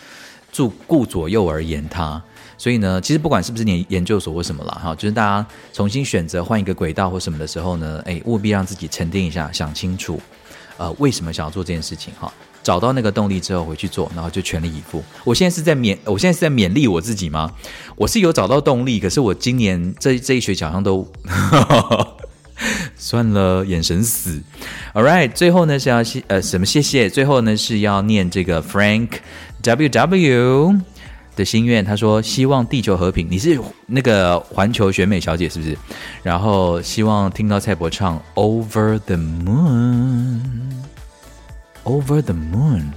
[0.55, 2.23] 顾顾左右而言他。
[2.59, 10.21] 所以呢，其实不管是不是你研究所或什么了哈，就是大家重新选择换一个轨道或什么的时候呢，哎，务必让自己沉淀一下，想清楚，
[10.77, 12.31] 呃，为什么想要做这件事情哈。
[12.63, 15.03] 找到那个动力之后回去做，然后就全力以赴。
[15.25, 17.51] 我现在是在勉，我现在是在勉励我自己吗？
[17.97, 21.11] 我是有找到动力，可是我今年这这一学期好像都
[23.01, 24.43] 算了，眼神死。
[24.93, 27.09] All right，最后呢是要谢呃什么谢谢？
[27.09, 29.09] 最后呢是要念这个 Frank
[29.63, 30.77] W W
[31.35, 33.27] 的心愿，他说希望地球和平。
[33.31, 35.77] 你是那个环球选美小姐是不是？
[36.23, 40.41] 然后希望听到蔡博唱 Over the Moon。
[41.83, 42.91] Over the moon，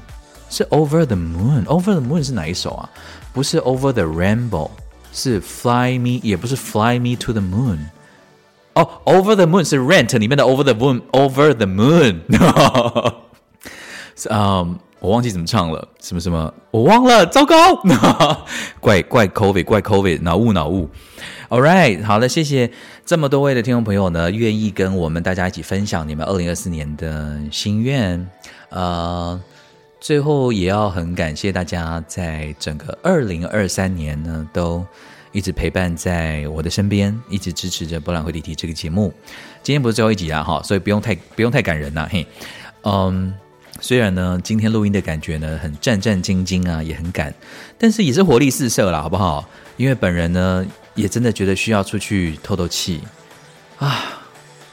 [0.50, 2.90] 是 Over the Moon，Over the Moon 是哪一首啊？
[3.32, 4.70] 不是 Over the Rainbow，
[5.14, 7.78] 是 Fly Me，也不是 Fly Me to the Moon。
[8.74, 12.22] 哦，Over the Moon 是 Rent 里面的 Over the Moon，Over the Moon。
[14.30, 17.56] 嗯，我忘记怎么唱了，什么什么，我忘了，糟糕，
[18.80, 20.90] 怪怪 COVID，怪 COVID，脑雾脑雾。
[21.50, 22.72] All right，好了，谢谢
[23.06, 28.28] 这么多位的听众朋友呢，愿意跟我们大家一起分享你们二零二四年的心愿。
[28.70, 29.40] 呃，
[30.00, 34.86] 最后也要很感谢大家在整个二零二三年呢，都
[35.34, 39.14] 一直陪伴在我的身边，一直支持着博览会离题这个节目。
[39.62, 42.26] 今天不是最后一集啊，哈，所以不用太不用太感人呐，嘿，
[42.84, 43.34] 嗯。
[43.82, 47.34] 虽然呢，今天录音的感觉呢很战战兢兢啊，也很赶，
[47.78, 49.44] 但是也是活力四射啦，好不好？
[49.76, 50.66] 因为本人呢
[50.96, 53.02] 也真的觉得需要出去透透气
[53.80, 54.22] 啊，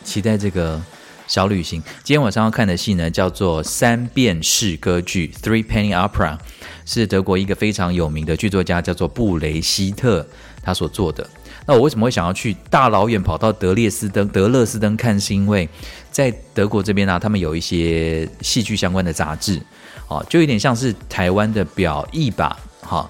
[0.04, 0.80] 期待这个
[1.26, 1.82] 小旅行。
[2.04, 6.38] 今天晚上要看的戏呢叫做《三便士歌剧》（Three Penny Opera），
[6.84, 10.24] 是德国一个非常有名的剧作家叫做布雷希特
[10.62, 11.28] 他所做的。
[11.66, 15.18] 那我为什么会想要去大老远跑到德列斯登、德勒斯登看？
[15.20, 15.68] 是因为
[16.10, 19.60] 在德国这边呢、啊，他们有一些戏剧相关的杂志，
[20.08, 23.08] 哦，就有点像是台湾的表艺吧，哈，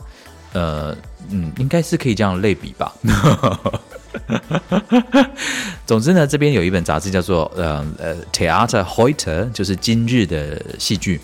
[0.52, 0.94] 呃，
[1.30, 2.92] 嗯，应该是可以这样类比吧。
[5.86, 11.20] 总之呢，这边有一本杂志叫做呃呃 Theater Heuter 就是今日的戏剧，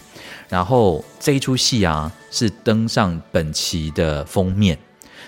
[0.48, 4.78] 然后这一出戏啊是登上本期的封面。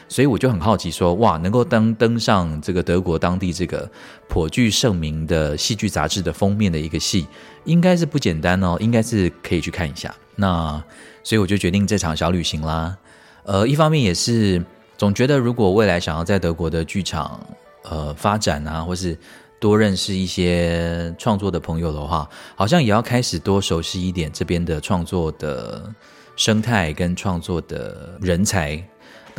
[0.08, 3.88] 所以我就很好奇说，哇，能够登登上这个德国当地这个
[4.26, 7.26] 颇具盛名的戏剧杂志的封面的一个戏，
[7.64, 10.14] 应该是不简单哦，应该是可以去看一下。
[10.36, 10.82] 那
[11.22, 12.96] 所以我就决定这场小旅行啦。
[13.44, 14.64] 呃，一方面也是
[14.96, 17.38] 总觉得，如果未来想要在德国的剧场
[17.82, 19.16] 呃发展啊，或是
[19.60, 25.92] 多认识一些创作的朋友的话，好像也要开始多熟悉一点这边的创作的
[26.34, 28.82] 生态跟创作的人才。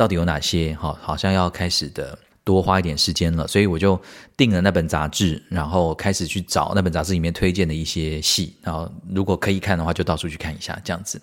[0.00, 0.74] 到底有哪些？
[0.80, 4.00] 好，好像要开始的多花一点时间了，所以我就
[4.34, 11.20] 订了那本杂志，然后开始去找那本杂志里面推荐的一些戏，然后如果可以看的话，就到处去看一下，这样子。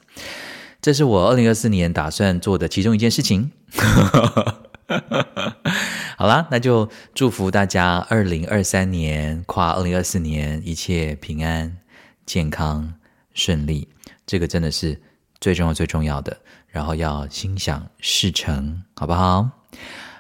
[0.80, 3.50] 这是我二零二四年打算做的其中一件事情。
[6.16, 11.76] 好啦，那就祝福大家二零二三年跨二零二四年一切平安、
[12.28, 12.94] 健康、
[13.34, 13.88] 顺利，
[14.28, 15.02] 这个真的是
[15.42, 16.38] 最重要、最重要的。
[16.78, 19.50] 然后要心想事成，好不好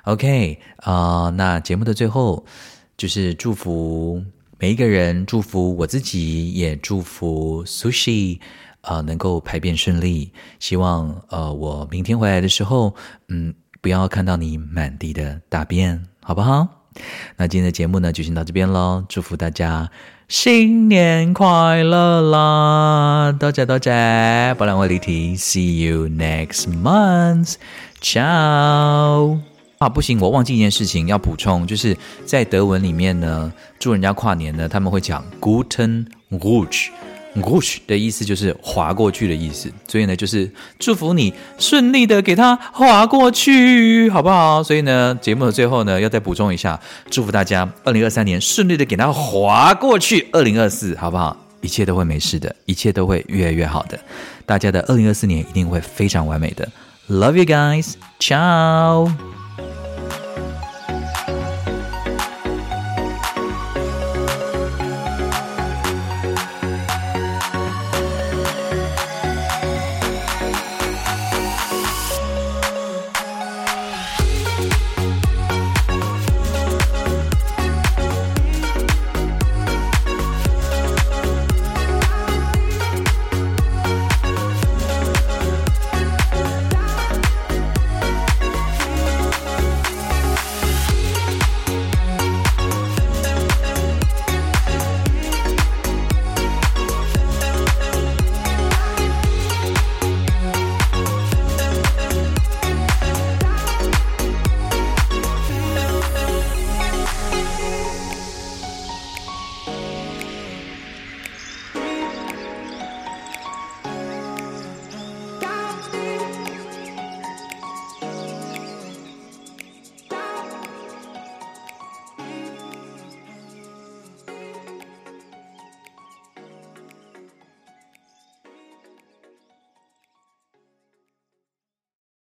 [0.05, 2.43] ？OK 啊、那节目的最后
[2.97, 4.23] 就是祝福
[4.57, 8.39] 每一个人，祝福我自己，也祝福 Sushi
[8.81, 10.33] 啊、能够排便顺利。
[10.59, 12.95] 希望呃，我明天回来的时候，
[13.27, 16.67] 嗯，不要看到你满地的大便，好不好？
[17.35, 19.05] 那今天的节目呢，就先到这边喽。
[19.07, 19.91] 祝福大家。
[20.29, 23.33] 新年快乐啦！
[23.39, 29.39] 多谢多谢，柏览会离题，See you next month，ciao。
[29.77, 36.89] 啊，不行，我忘记一件事情要补充，就是在德文里面呢，祝人家跨年呢，他们会讲 Guten Rutsch。
[37.41, 44.61] Rutsch 的意思就是划过去的意思，所以呢，就是祝福你顺利的给它划过去，好不好？
[44.63, 46.79] 所以呢，节目的最后呢，要再补充一下，
[47.09, 51.35] 祝福大家二零二三年顺利的给它划过去，二零二四好不好？
[51.61, 53.99] 一切都会没事的，一切都会越来越好的，
[54.45, 56.67] 大家的二零二四年一定会非常完美的。
[57.09, 59.36] Love you guys，ciao。